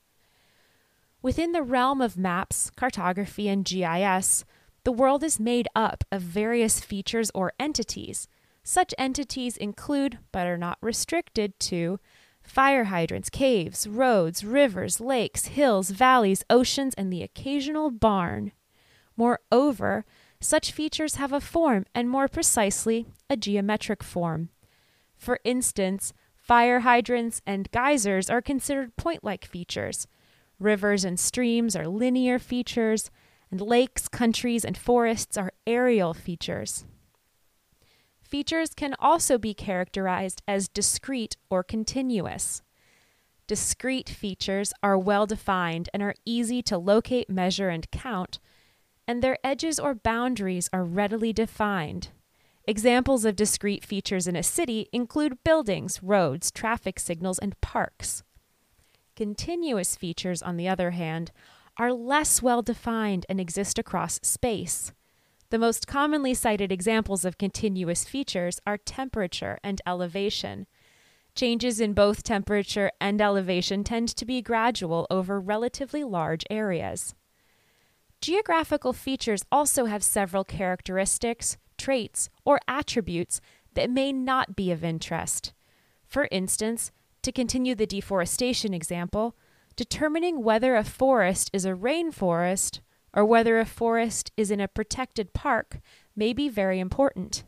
Within 1.22 1.54
the 1.54 1.64
realm 1.64 2.02
of 2.02 2.18
maps, 2.18 2.70
cartography, 2.76 3.48
and 3.48 3.64
GIS, 3.64 4.44
the 4.84 4.92
world 4.92 5.24
is 5.24 5.40
made 5.40 5.70
up 5.74 6.04
of 6.12 6.22
various 6.22 6.82
features 6.82 7.32
or 7.34 7.54
entities. 7.58 8.28
Such 8.62 8.94
entities 8.98 9.56
include, 9.56 10.20
but 10.34 10.48
are 10.48 10.58
not 10.58 10.78
restricted 10.82 11.58
to, 11.62 11.98
fire 12.42 12.86
hydrants, 12.86 13.30
caves, 13.30 13.88
roads, 13.88 14.44
rivers, 14.44 15.00
lakes, 15.00 15.46
hills, 15.46 15.92
valleys, 15.92 16.44
oceans, 16.50 16.94
and 16.96 17.12
the 17.12 17.24
occasional 17.24 17.90
barn. 17.90 18.52
Moreover, 19.16 20.04
such 20.44 20.72
features 20.72 21.16
have 21.16 21.32
a 21.32 21.42
form, 21.42 21.86
and 21.96 22.10
more 22.10 22.28
precisely, 22.28 23.08
a 23.30 23.38
geometric 23.38 24.04
form. 24.04 24.50
For 25.16 25.40
instance, 25.44 26.14
fire 26.36 26.82
hydrants 26.82 27.42
and 27.46 27.72
geysers 27.72 28.30
are 28.30 28.42
considered 28.42 28.96
point 28.96 29.24
like 29.24 29.46
features. 29.46 30.08
Rivers 30.60 31.06
and 31.06 31.20
streams 31.20 31.76
are 31.76 31.88
linear 31.88 32.40
features, 32.40 33.10
and 33.50 33.62
lakes, 33.62 34.08
countries, 34.08 34.66
and 34.66 34.78
forests 34.78 35.38
are 35.38 35.54
areal 35.68 36.16
features. 36.16 36.86
Features 38.22 38.74
can 38.74 38.96
also 39.00 39.38
be 39.38 39.54
characterized 39.54 40.42
as 40.48 40.68
discrete 40.68 41.38
or 41.50 41.64
continuous. 41.64 42.64
Discrete 43.46 44.10
features 44.10 44.74
are 44.82 44.98
well 44.98 45.28
defined 45.28 45.90
and 45.94 46.02
are 46.02 46.16
easy 46.26 46.64
to 46.64 46.78
locate, 46.78 47.30
measure, 47.30 47.70
and 47.70 47.90
count, 47.92 48.40
and 49.08 49.22
their 49.22 49.38
edges 49.44 49.80
or 49.80 49.94
boundaries 49.94 50.70
are 50.72 50.84
readily 50.84 51.34
defined. 51.34 52.10
Examples 52.66 53.26
of 53.26 53.36
discrete 53.36 53.84
features 53.84 54.28
in 54.28 54.36
a 54.36 54.44
city 54.44 54.88
include 54.94 55.44
buildings, 55.44 56.02
roads, 56.02 56.50
traffic 56.52 57.00
signals, 57.00 57.38
and 57.38 57.60
parks. 57.60 58.24
Continuous 59.16 59.96
features, 59.96 60.42
on 60.42 60.56
the 60.56 60.70
other 60.70 60.92
hand, 60.92 61.32
are 61.78 61.92
less 61.92 62.42
well 62.42 62.62
defined 62.62 63.26
and 63.28 63.40
exist 63.40 63.78
across 63.78 64.20
space. 64.24 64.94
The 65.50 65.60
most 65.60 65.88
commonly 65.88 66.34
cited 66.34 66.72
examples 66.72 67.26
of 67.26 67.38
continuous 67.38 68.06
features 68.06 68.60
are 68.66 68.78
temperature 68.78 69.60
and 69.64 69.82
elevation. 69.86 70.66
Changes 71.36 71.80
in 71.80 71.94
both 71.94 72.24
temperature 72.24 72.92
and 73.02 73.22
elevation 73.22 73.84
tend 73.84 74.10
to 74.10 74.26
be 74.26 74.42
gradual 74.42 75.06
over 75.12 75.40
relatively 75.40 76.04
large 76.04 76.44
areas. 76.50 77.14
Geographical 78.24 78.94
features 78.94 79.44
also 79.52 79.84
have 79.84 80.02
several 80.02 80.46
characteristics, 80.46 81.58
traits, 81.78 82.30
or 82.46 82.58
attributes 82.70 83.42
that 83.74 83.90
may 83.90 84.14
not 84.14 84.56
be 84.56 84.72
of 84.72 84.82
interest. 84.82 85.52
For 86.08 86.30
instance, 86.32 86.94
to 87.22 87.34
continue 87.34 87.76
the 87.76 87.86
deforestation 87.86 88.74
example, 88.74 89.36
determining 89.76 90.42
whether 90.42 90.78
a 90.78 90.86
forest 90.86 91.50
is 91.52 91.66
a 91.66 91.74
rainforest 91.74 92.80
or 93.14 93.26
whether 93.26 93.60
a 93.60 93.66
forest 93.66 94.32
is 94.38 94.52
in 94.52 94.62
a 94.62 94.70
protected 94.70 95.34
park 95.34 95.82
may 96.16 96.32
be 96.32 96.48
very 96.48 96.80
important. 96.80 97.44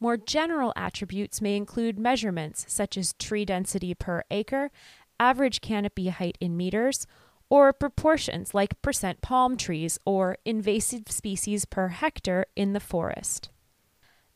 More 0.00 0.18
general 0.18 0.74
attributes 0.76 1.40
may 1.40 1.56
include 1.56 1.98
measurements 1.98 2.66
such 2.68 2.98
as 2.98 3.14
tree 3.14 3.46
density 3.46 3.94
per 3.94 4.22
acre, 4.30 4.70
average 5.18 5.62
canopy 5.62 6.08
height 6.08 6.36
in 6.42 6.58
meters, 6.58 7.06
or 7.50 7.72
proportions 7.72 8.54
like 8.54 8.80
percent 8.82 9.20
palm 9.20 9.56
trees 9.56 9.98
or 10.04 10.38
invasive 10.44 11.10
species 11.10 11.64
per 11.64 11.88
hectare 11.88 12.46
in 12.56 12.72
the 12.72 12.80
forest. 12.80 13.50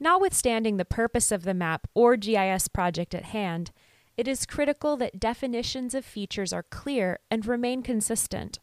Notwithstanding 0.01 0.77
the 0.77 0.85
purpose 0.85 1.33
of 1.33 1.43
the 1.43 1.55
map 1.55 1.89
or 1.95 2.17
GIS 2.17 2.69
project 2.69 3.15
at 3.15 3.25
hand, 3.25 3.73
it 4.17 4.29
is 4.29 4.47
critical 4.47 4.97
that 4.97 5.21
definitions 5.21 5.95
of 5.95 6.05
features 6.05 6.53
are 6.53 6.65
clear 6.65 7.19
and 7.31 7.47
remain 7.47 7.83
consistent. 7.83 8.59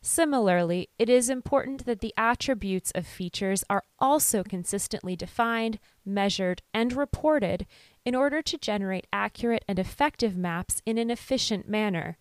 Similarly, 0.00 0.90
it 0.98 1.08
is 1.08 1.28
important 1.28 1.84
that 1.86 2.00
the 2.00 2.14
attributes 2.16 2.92
of 2.94 3.06
features 3.06 3.64
are 3.68 3.82
also 3.98 4.44
consistently 4.44 5.16
defined, 5.16 5.80
measured, 6.04 6.62
and 6.72 6.92
reported 6.92 7.66
in 8.04 8.14
order 8.14 8.40
to 8.42 8.58
generate 8.58 9.08
accurate 9.12 9.64
and 9.66 9.78
effective 9.78 10.36
maps 10.36 10.82
in 10.86 10.98
an 10.98 11.10
efficient 11.10 11.68
manner. 11.68 12.16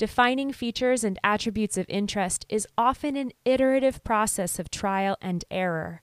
Defining 0.00 0.50
features 0.50 1.04
and 1.04 1.18
attributes 1.22 1.76
of 1.76 1.84
interest 1.90 2.46
is 2.48 2.66
often 2.78 3.16
an 3.16 3.32
iterative 3.44 4.02
process 4.02 4.58
of 4.58 4.70
trial 4.70 5.18
and 5.20 5.44
error. 5.50 6.00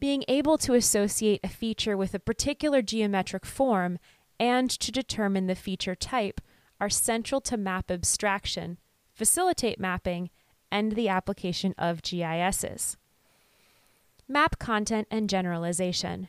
Being 0.00 0.24
able 0.28 0.56
to 0.56 0.72
associate 0.72 1.40
a 1.44 1.48
feature 1.48 1.94
with 1.94 2.14
a 2.14 2.18
particular 2.18 2.80
geometric 2.80 3.44
form 3.44 3.98
and 4.40 4.70
to 4.70 4.90
determine 4.90 5.46
the 5.46 5.54
feature 5.54 5.94
type 5.94 6.40
are 6.80 6.88
central 6.88 7.42
to 7.42 7.58
map 7.58 7.90
abstraction, 7.90 8.78
facilitate 9.12 9.78
mapping, 9.78 10.30
and 10.72 10.92
the 10.92 11.10
application 11.10 11.74
of 11.76 12.00
GISs. 12.00 12.96
Map 14.26 14.58
content 14.58 15.06
and 15.10 15.28
generalization. 15.28 16.28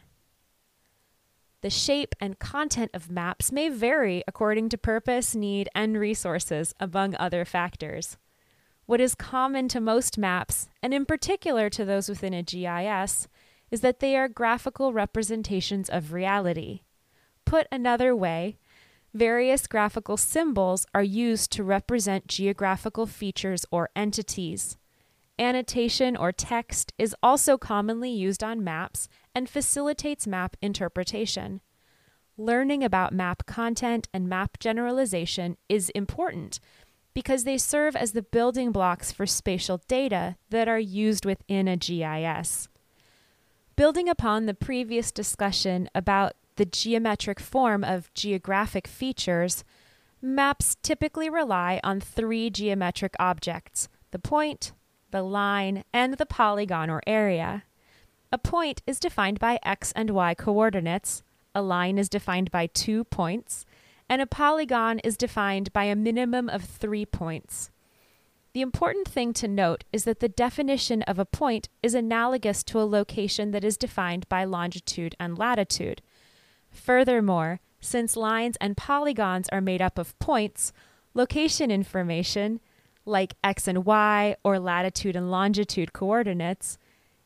The 1.61 1.69
shape 1.69 2.15
and 2.21 2.39
content 2.39 2.91
of 2.93 3.11
maps 3.11 3.51
may 3.51 3.67
vary 3.67 4.23
according 4.27 4.69
to 4.69 4.77
purpose, 4.77 5.35
need, 5.35 5.67
and 5.75 5.97
resources, 5.97 6.73
among 6.79 7.15
other 7.15 7.43
factors. 7.43 8.17
What 8.85 9.01
is 9.01 9.13
common 9.13 9.67
to 9.69 9.81
most 9.81 10.17
maps, 10.17 10.69
and 10.81 10.93
in 10.93 11.05
particular 11.05 11.69
to 11.71 11.83
those 11.83 12.07
within 12.07 12.33
a 12.33 12.43
GIS, 12.43 13.27
is 13.71 13.81
that 13.81 13.99
they 13.99 14.15
are 14.15 14.29
graphical 14.29 14.93
representations 14.93 15.89
of 15.89 16.13
reality. 16.13 16.81
Put 17.45 17.67
another 17.71 18.15
way, 18.15 18.57
various 19.13 19.67
graphical 19.67 20.15
symbols 20.15 20.85
are 20.95 21.03
used 21.03 21.51
to 21.51 21.63
represent 21.63 22.27
geographical 22.27 23.05
features 23.05 23.65
or 23.69 23.89
entities. 23.95 24.77
Annotation 25.39 26.17
or 26.17 26.33
text 26.33 26.91
is 26.97 27.15
also 27.23 27.57
commonly 27.57 28.11
used 28.11 28.43
on 28.43 28.61
maps 28.61 29.07
and 29.33 29.49
facilitates 29.49 30.27
map 30.27 30.57
interpretation. 30.61 31.61
Learning 32.37 32.83
about 32.83 33.13
map 33.13 33.45
content 33.45 34.09
and 34.13 34.27
map 34.27 34.59
generalization 34.59 35.55
is 35.69 35.89
important 35.91 36.59
because 37.13 37.45
they 37.45 37.57
serve 37.57 37.95
as 37.95 38.11
the 38.11 38.21
building 38.21 38.73
blocks 38.73 39.13
for 39.13 39.25
spatial 39.25 39.81
data 39.87 40.35
that 40.49 40.67
are 40.67 40.79
used 40.79 41.25
within 41.25 41.69
a 41.69 41.77
GIS. 41.77 42.67
Building 43.77 44.09
upon 44.09 44.45
the 44.45 44.53
previous 44.53 45.09
discussion 45.09 45.89
about 45.95 46.33
the 46.57 46.65
geometric 46.65 47.39
form 47.39 47.85
of 47.85 48.13
geographic 48.13 48.87
features, 48.87 49.63
maps 50.21 50.75
typically 50.83 51.29
rely 51.29 51.79
on 51.81 52.01
three 52.01 52.49
geometric 52.49 53.15
objects 53.19 53.87
the 54.11 54.19
point, 54.19 54.73
the 55.11 55.23
line, 55.23 55.83
and 55.93 56.15
the 56.15 56.25
polygon 56.25 56.89
or 56.89 57.01
area. 57.07 57.63
A 58.31 58.37
point 58.37 58.81
is 58.85 58.99
defined 58.99 59.39
by 59.39 59.59
x 59.63 59.91
and 59.93 60.11
y 60.11 60.35
coordinates, 60.35 61.23
a 61.55 61.61
line 61.61 61.97
is 61.97 62.09
defined 62.09 62.51
by 62.51 62.67
two 62.67 63.03
points, 63.03 63.65
and 64.07 64.21
a 64.21 64.27
polygon 64.27 64.99
is 64.99 65.17
defined 65.17 65.73
by 65.73 65.85
a 65.85 65.95
minimum 65.95 66.49
of 66.49 66.63
three 66.63 67.05
points. 67.05 67.71
The 68.53 68.61
important 68.61 69.07
thing 69.07 69.33
to 69.33 69.47
note 69.47 69.83
is 69.93 70.05
that 70.05 70.19
the 70.19 70.29
definition 70.29 71.03
of 71.03 71.19
a 71.19 71.25
point 71.25 71.69
is 71.83 71.93
analogous 71.93 72.63
to 72.65 72.79
a 72.79 72.83
location 72.83 73.51
that 73.51 73.63
is 73.63 73.77
defined 73.77 74.27
by 74.27 74.43
longitude 74.43 75.15
and 75.19 75.37
latitude. 75.37 76.01
Furthermore, 76.71 77.59
since 77.79 78.15
lines 78.15 78.57
and 78.59 78.75
polygons 78.75 79.47
are 79.49 79.61
made 79.61 79.81
up 79.81 79.97
of 79.97 80.17
points, 80.19 80.73
location 81.13 81.69
information, 81.69 82.59
like 83.09 83.35
x 83.43 83.67
and 83.67 83.85
y 83.85 84.35
or 84.43 84.59
latitude 84.59 85.15
and 85.15 85.31
longitude 85.31 85.91
coordinates, 85.93 86.77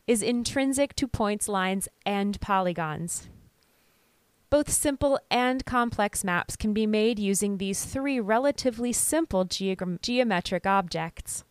is 0.08 0.24
intrinsic 0.24 0.96
to 0.96 1.08
points, 1.08 1.48
lines, 1.48 1.88
and 2.06 2.40
polygons. 2.42 3.30
Both 4.50 4.70
simple 4.70 5.20
and 5.32 5.66
complex 5.66 6.24
maps 6.24 6.56
can 6.56 6.74
be 6.74 6.86
made 6.86 7.18
using 7.18 7.58
these 7.58 7.86
three 7.86 8.20
relatively 8.20 8.94
simple 8.94 9.46
geog- 9.46 10.02
geometric 10.02 10.68
objects. 10.68 11.44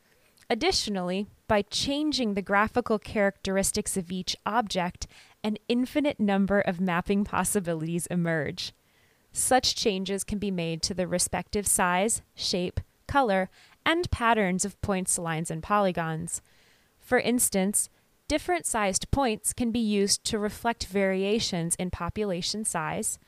Additionally, 0.49 1.27
by 1.49 1.63
changing 1.63 2.35
the 2.35 2.43
graphical 2.43 2.99
characteristics 2.99 3.97
of 3.97 4.13
each 4.13 4.37
object 4.47 5.07
an 5.43 5.57
infinite 5.69 6.21
number 6.21 6.61
of 6.61 6.81
mapping 6.81 7.25
possibilities 7.25 8.07
emerge. 8.07 8.73
Such 9.33 9.75
changes 9.75 10.25
can 10.25 10.39
be 10.39 10.51
made 10.51 10.83
to 10.83 10.95
the 10.95 11.09
respective 11.09 11.67
size, 11.67 12.23
shape, 12.35 12.81
color, 13.09 13.51
and 13.85 14.11
patterns 14.11 14.65
of 14.65 14.81
points, 14.81 15.19
lines, 15.19 15.51
and 15.51 15.63
polygons. 15.63 16.43
For 17.01 17.19
instance, 17.19 17.89
different 18.29 18.67
sized 18.67 19.11
points 19.11 19.53
can 19.53 19.71
be 19.71 19.81
used 19.81 20.25
to 20.25 20.39
reflect 20.39 20.87
variations 20.87 21.75
in 21.77 21.91
population 21.91 22.65
size. 22.65 23.19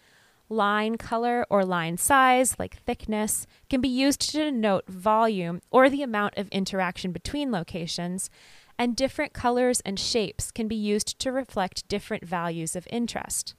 Line 0.49 0.97
color 0.97 1.47
or 1.51 1.65
line 1.65 1.97
size, 1.97 2.57
like 2.59 2.77
thickness, 2.77 3.47
can 3.69 3.81
be 3.81 3.89
used 3.89 4.21
to 4.21 4.39
denote 4.39 4.87
volume 4.87 5.61
or 5.71 5.89
the 5.89 6.03
amount 6.03 6.37
of 6.37 6.49
interaction 6.49 7.13
between 7.13 7.51
locations, 7.51 8.31
and 8.79 8.97
different 8.97 9.33
colors 9.33 9.81
and 9.81 9.99
shapes 9.99 10.51
can 10.51 10.69
be 10.69 10.77
used 10.77 11.19
to 11.21 11.33
reflect 11.33 11.89
different 11.89 12.25
values 12.27 12.77
of 12.77 12.89
interest. 12.91 13.55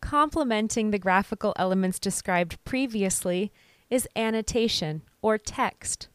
Complementing 0.00 0.90
the 0.90 0.98
graphical 0.98 1.54
elements 1.56 1.98
described 1.98 2.62
previously 2.64 3.52
is 3.92 4.08
annotation 4.16 5.02
or 5.20 5.36
text. 5.36 6.08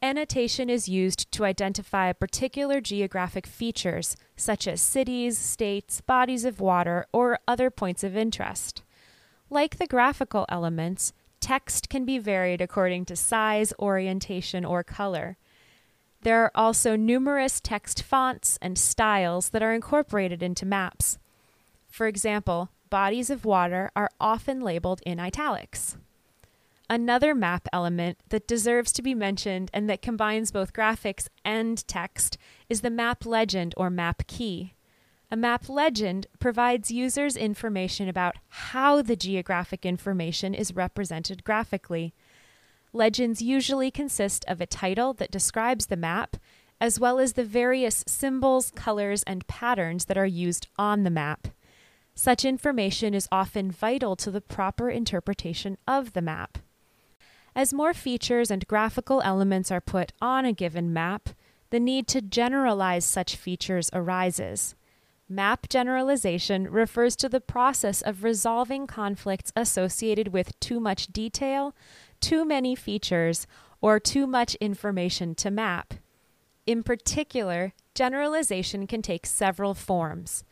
Annotation 0.00 0.70
is 0.70 0.88
used 0.88 1.30
to 1.30 1.44
identify 1.44 2.10
particular 2.10 2.80
geographic 2.80 3.46
features, 3.46 4.16
such 4.34 4.66
as 4.66 4.80
cities, 4.80 5.36
states, 5.36 6.00
bodies 6.00 6.46
of 6.46 6.58
water, 6.58 7.04
or 7.12 7.38
other 7.46 7.68
points 7.68 8.02
of 8.02 8.16
interest. 8.16 8.82
Like 9.50 9.76
the 9.76 9.86
graphical 9.86 10.46
elements, 10.48 11.12
text 11.38 11.90
can 11.90 12.06
be 12.06 12.18
varied 12.18 12.62
according 12.62 13.04
to 13.04 13.14
size, 13.14 13.74
orientation, 13.78 14.64
or 14.64 14.82
color. 14.82 15.36
There 16.22 16.42
are 16.42 16.52
also 16.54 16.96
numerous 16.96 17.60
text 17.60 18.02
fonts 18.02 18.58
and 18.62 18.78
styles 18.78 19.50
that 19.50 19.62
are 19.62 19.74
incorporated 19.74 20.42
into 20.42 20.64
maps. 20.64 21.18
For 21.90 22.06
example, 22.06 22.70
bodies 22.88 23.28
of 23.28 23.44
water 23.44 23.90
are 23.94 24.08
often 24.18 24.62
labeled 24.62 25.02
in 25.04 25.20
italics. 25.20 25.98
Another 26.92 27.34
map 27.34 27.68
element 27.72 28.18
that 28.28 28.46
deserves 28.46 28.92
to 28.92 29.00
be 29.00 29.14
mentioned 29.14 29.70
and 29.72 29.88
that 29.88 30.02
combines 30.02 30.50
both 30.50 30.74
graphics 30.74 31.26
and 31.42 31.88
text 31.88 32.36
is 32.68 32.82
the 32.82 32.90
map 32.90 33.24
legend 33.24 33.72
or 33.78 33.88
map 33.88 34.26
key. 34.26 34.74
A 35.30 35.34
map 35.36 35.70
legend 35.70 36.26
provides 36.38 36.90
users 36.90 37.34
information 37.34 38.10
about 38.10 38.36
how 38.48 39.00
the 39.00 39.16
geographic 39.16 39.86
information 39.86 40.52
is 40.52 40.76
represented 40.76 41.44
graphically. 41.44 42.12
Legends 42.92 43.40
usually 43.40 43.90
consist 43.90 44.44
of 44.46 44.60
a 44.60 44.66
title 44.66 45.14
that 45.14 45.30
describes 45.30 45.86
the 45.86 45.96
map, 45.96 46.36
as 46.78 47.00
well 47.00 47.18
as 47.18 47.32
the 47.32 47.42
various 47.42 48.04
symbols, 48.06 48.70
colors, 48.70 49.22
and 49.22 49.46
patterns 49.46 50.04
that 50.04 50.18
are 50.18 50.26
used 50.26 50.68
on 50.76 51.04
the 51.04 51.10
map. 51.10 51.48
Such 52.14 52.44
information 52.44 53.14
is 53.14 53.28
often 53.32 53.70
vital 53.70 54.14
to 54.16 54.30
the 54.30 54.42
proper 54.42 54.90
interpretation 54.90 55.78
of 55.88 56.12
the 56.12 56.20
map. 56.20 56.58
As 57.54 57.72
more 57.72 57.92
features 57.92 58.50
and 58.50 58.66
graphical 58.66 59.20
elements 59.22 59.70
are 59.70 59.80
put 59.80 60.12
on 60.20 60.44
a 60.44 60.52
given 60.52 60.92
map, 60.92 61.30
the 61.70 61.80
need 61.80 62.06
to 62.08 62.22
generalize 62.22 63.04
such 63.04 63.36
features 63.36 63.90
arises. 63.92 64.74
Map 65.28 65.68
generalization 65.68 66.70
refers 66.70 67.16
to 67.16 67.28
the 67.28 67.40
process 67.40 68.02
of 68.02 68.24
resolving 68.24 68.86
conflicts 68.86 69.52
associated 69.56 70.28
with 70.28 70.58
too 70.60 70.78
much 70.80 71.06
detail, 71.08 71.74
too 72.20 72.44
many 72.44 72.74
features, 72.74 73.46
or 73.80 73.98
too 73.98 74.26
much 74.26 74.54
information 74.56 75.34
to 75.34 75.50
map. 75.50 75.94
In 76.66 76.82
particular, 76.82 77.72
generalization 77.94 78.86
can 78.86 79.02
take 79.02 79.26
several 79.26 79.74
forms. 79.74 80.44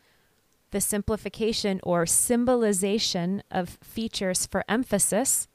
The 0.70 0.80
simplification 0.80 1.80
or 1.82 2.06
symbolization 2.06 3.42
of 3.50 3.78
features 3.82 4.46
for 4.46 4.64
emphasis, 4.68 5.48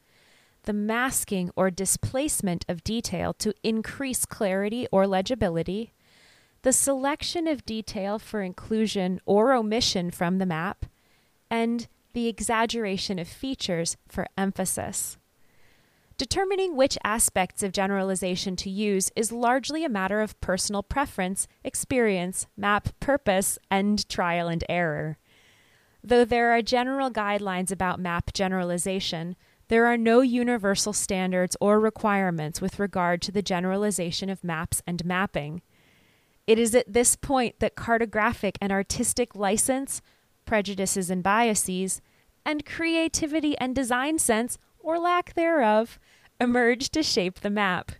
the 0.66 0.72
masking 0.72 1.50
or 1.56 1.70
displacement 1.70 2.64
of 2.68 2.84
detail 2.84 3.32
to 3.32 3.54
increase 3.62 4.26
clarity 4.26 4.86
or 4.92 5.06
legibility, 5.06 5.92
the 6.62 6.72
selection 6.72 7.46
of 7.46 7.64
detail 7.64 8.18
for 8.18 8.42
inclusion 8.42 9.20
or 9.24 9.54
omission 9.54 10.10
from 10.10 10.38
the 10.38 10.46
map, 10.46 10.84
and 11.48 11.86
the 12.12 12.26
exaggeration 12.26 13.18
of 13.18 13.28
features 13.28 13.96
for 14.08 14.26
emphasis. 14.36 15.16
Determining 16.18 16.74
which 16.74 16.98
aspects 17.04 17.62
of 17.62 17.72
generalization 17.72 18.56
to 18.56 18.70
use 18.70 19.10
is 19.14 19.30
largely 19.30 19.84
a 19.84 19.88
matter 19.88 20.20
of 20.22 20.40
personal 20.40 20.82
preference, 20.82 21.46
experience, 21.62 22.46
map 22.56 22.88
purpose, 23.00 23.58
and 23.70 24.08
trial 24.08 24.48
and 24.48 24.64
error. 24.68 25.18
Though 26.02 26.24
there 26.24 26.52
are 26.52 26.62
general 26.62 27.10
guidelines 27.10 27.70
about 27.70 28.00
map 28.00 28.32
generalization, 28.32 29.36
there 29.68 29.86
are 29.86 29.96
no 29.96 30.20
universal 30.20 30.92
standards 30.92 31.56
or 31.60 31.80
requirements 31.80 32.60
with 32.60 32.78
regard 32.78 33.20
to 33.22 33.32
the 33.32 33.42
generalization 33.42 34.30
of 34.30 34.44
maps 34.44 34.82
and 34.86 35.04
mapping. 35.04 35.62
It 36.46 36.58
is 36.58 36.74
at 36.74 36.92
this 36.92 37.16
point 37.16 37.58
that 37.58 37.74
cartographic 37.74 38.56
and 38.60 38.70
artistic 38.70 39.34
license, 39.34 40.00
prejudices 40.44 41.10
and 41.10 41.22
biases, 41.22 42.00
and 42.44 42.64
creativity 42.64 43.58
and 43.58 43.74
design 43.74 44.18
sense 44.20 44.56
or 44.78 44.98
lack 44.98 45.34
thereof, 45.34 45.98
emerge 46.40 46.90
to 46.90 47.02
shape 47.02 47.40
the 47.40 47.50
map. 47.50 47.92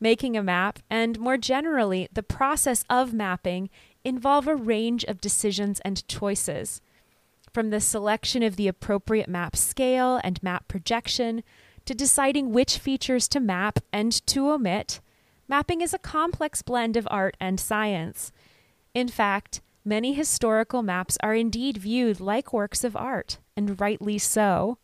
Making 0.00 0.36
a 0.36 0.42
map, 0.42 0.78
and 0.88 1.18
more 1.18 1.36
generally, 1.36 2.08
the 2.12 2.22
process 2.22 2.84
of 2.88 3.12
mapping, 3.12 3.68
involve 4.04 4.46
a 4.46 4.56
range 4.56 5.04
of 5.04 5.20
decisions 5.20 5.80
and 5.80 6.06
choices. 6.08 6.80
From 7.56 7.70
the 7.70 7.80
selection 7.80 8.42
of 8.42 8.56
the 8.56 8.68
appropriate 8.68 9.30
map 9.30 9.56
scale 9.56 10.20
and 10.22 10.42
map 10.42 10.68
projection, 10.68 11.42
to 11.86 11.94
deciding 11.94 12.52
which 12.52 12.76
features 12.76 13.28
to 13.28 13.40
map 13.40 13.78
and 13.90 14.12
to 14.26 14.50
omit, 14.50 15.00
mapping 15.48 15.80
is 15.80 15.94
a 15.94 15.98
complex 15.98 16.60
blend 16.60 16.98
of 16.98 17.08
art 17.10 17.34
and 17.40 17.58
science. 17.58 18.30
In 18.92 19.08
fact, 19.08 19.62
many 19.86 20.12
historical 20.12 20.82
maps 20.82 21.16
are 21.22 21.34
indeed 21.34 21.78
viewed 21.78 22.20
like 22.20 22.52
works 22.52 22.84
of 22.84 22.94
art, 22.94 23.38
and 23.56 23.80
rightly 23.80 24.18
so. 24.18 24.76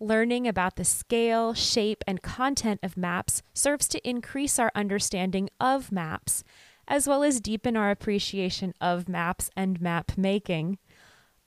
Learning 0.00 0.48
about 0.48 0.74
the 0.74 0.84
scale, 0.84 1.54
shape, 1.54 2.02
and 2.08 2.22
content 2.22 2.80
of 2.82 2.96
maps 2.96 3.40
serves 3.54 3.86
to 3.86 4.08
increase 4.08 4.58
our 4.58 4.72
understanding 4.74 5.48
of 5.60 5.92
maps, 5.92 6.42
as 6.88 7.06
well 7.06 7.22
as 7.22 7.40
deepen 7.40 7.76
our 7.76 7.92
appreciation 7.92 8.74
of 8.80 9.08
maps 9.08 9.48
and 9.56 9.80
map 9.80 10.18
making. 10.18 10.76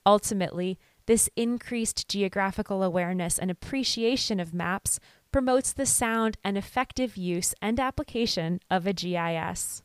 Ultimately, 0.05 0.79
this 1.05 1.29
increased 1.35 2.07
geographical 2.07 2.83
awareness 2.83 3.37
and 3.37 3.51
appreciation 3.51 4.39
of 4.39 4.53
maps 4.53 4.99
promotes 5.31 5.73
the 5.73 5.85
sound 5.85 6.37
and 6.43 6.57
effective 6.57 7.17
use 7.17 7.53
and 7.61 7.79
application 7.79 8.59
of 8.69 8.87
a 8.87 8.93
GIS. 8.93 9.83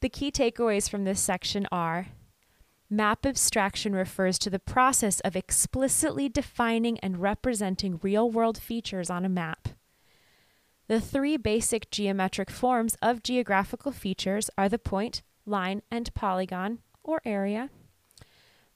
The 0.00 0.08
key 0.08 0.30
takeaways 0.30 0.88
from 0.88 1.04
this 1.04 1.20
section 1.20 1.66
are 1.70 2.08
Map 2.88 3.26
abstraction 3.26 3.94
refers 3.94 4.38
to 4.38 4.48
the 4.48 4.60
process 4.60 5.18
of 5.20 5.34
explicitly 5.34 6.28
defining 6.28 7.00
and 7.00 7.20
representing 7.20 7.98
real 8.00 8.30
world 8.30 8.58
features 8.58 9.10
on 9.10 9.24
a 9.24 9.28
map. 9.28 9.70
The 10.86 11.00
three 11.00 11.36
basic 11.36 11.90
geometric 11.90 12.48
forms 12.48 12.96
of 13.02 13.24
geographical 13.24 13.90
features 13.90 14.50
are 14.56 14.68
the 14.68 14.78
point, 14.78 15.22
line, 15.44 15.82
and 15.90 16.14
polygon, 16.14 16.78
or 17.02 17.20
area. 17.24 17.70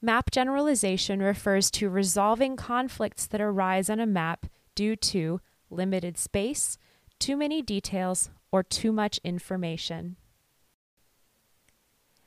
Map 0.02 0.30
generalization 0.30 1.20
refers 1.20 1.70
to 1.72 1.90
resolving 1.90 2.56
conflicts 2.56 3.26
that 3.26 3.40
arise 3.40 3.90
on 3.90 4.00
a 4.00 4.06
map 4.06 4.46
due 4.74 4.96
to 4.96 5.40
limited 5.68 6.16
space, 6.16 6.78
too 7.18 7.36
many 7.36 7.60
details, 7.60 8.30
or 8.50 8.62
too 8.62 8.92
much 8.92 9.20
information. 9.22 10.16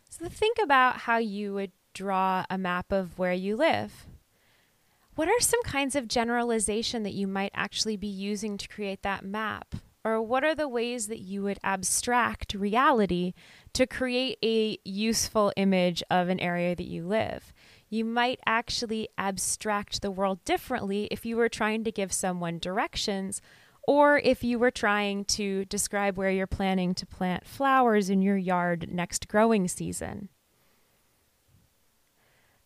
So 0.09 0.28
think 0.30 0.57
about 0.61 0.97
how 0.97 1.17
you 1.17 1.53
would 1.55 1.71
draw 1.95 2.45
a 2.47 2.57
map 2.59 2.91
of 2.91 3.17
where 3.17 3.34
you 3.34 3.55
live. 3.55 4.05
What 5.15 5.28
are 5.28 5.39
some 5.39 5.61
kinds 5.63 5.95
of 5.95 6.07
generalization 6.07 7.01
that 7.03 7.13
you 7.13 7.28
might 7.28 7.51
actually 7.55 7.97
be 7.97 8.07
using 8.07 8.57
to 8.57 8.67
create 8.67 9.01
that 9.01 9.26
map? 9.26 9.76
Or 10.05 10.21
what 10.21 10.43
are 10.43 10.55
the 10.55 10.67
ways 10.67 11.07
that 11.07 11.19
you 11.19 11.43
would 11.43 11.59
abstract 11.63 12.53
reality 12.53 13.34
to 13.74 13.88
create 13.88 14.38
a 14.43 14.78
useful 14.84 15.53
image 15.55 16.03
of 16.11 16.30
an 16.30 16.39
area 16.39 16.76
that 16.76 16.88
you 16.88 17.07
live? 17.07 17.53
You 17.93 18.05
might 18.05 18.39
actually 18.47 19.09
abstract 19.19 20.01
the 20.01 20.09
world 20.09 20.43
differently 20.45 21.07
if 21.11 21.27
you 21.27 21.37
were 21.37 21.47
trying 21.47 21.83
to 21.83 21.91
give 21.91 22.11
someone 22.11 22.57
directions 22.57 23.39
or 23.87 24.17
if 24.17 24.43
you 24.43 24.57
were 24.57 24.71
trying 24.71 25.25
to 25.25 25.65
describe 25.65 26.17
where 26.17 26.31
you're 26.31 26.47
planning 26.47 26.95
to 26.95 27.05
plant 27.05 27.45
flowers 27.45 28.09
in 28.09 28.23
your 28.23 28.35
yard 28.35 28.91
next 28.91 29.27
growing 29.27 29.67
season. 29.67 30.29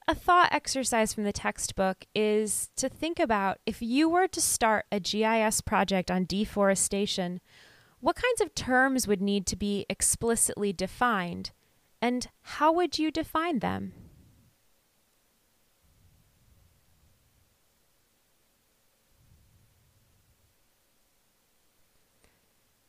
A 0.08 0.16
thought 0.16 0.54
exercise 0.54 1.14
from 1.14 1.26
the 1.26 1.34
textbook 1.34 2.06
is 2.16 2.70
to 2.78 2.88
think 2.88 3.20
about 3.20 3.58
if 3.66 3.82
you 3.82 4.08
were 4.08 4.30
to 4.30 4.40
start 4.40 4.86
a 4.94 5.02
GIS 5.02 5.60
project 5.60 6.10
on 6.10 6.24
deforestation, 6.24 7.42
what 8.00 8.16
kinds 8.16 8.40
of 8.40 8.56
terms 8.56 9.10
would 9.10 9.22
need 9.22 9.46
to 9.48 9.58
be 9.58 9.86
explicitly 9.90 10.72
defined, 10.72 11.52
and 12.02 12.30
how 12.44 12.72
would 12.72 12.98
you 12.98 13.12
define 13.12 13.60
them? 13.60 13.92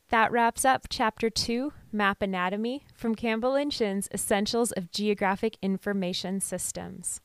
That 0.09 0.31
wraps 0.31 0.65
up 0.65 0.87
Chapter 0.89 1.29
2, 1.29 1.71
Map 1.91 2.23
Anatomy, 2.23 2.83
from 2.95 3.13
Campbell 3.13 3.55
Shin's 3.71 4.09
Essentials 4.11 4.71
of 4.71 4.91
Geographic 4.91 5.55
Information 5.61 6.39
Systems. 6.39 7.21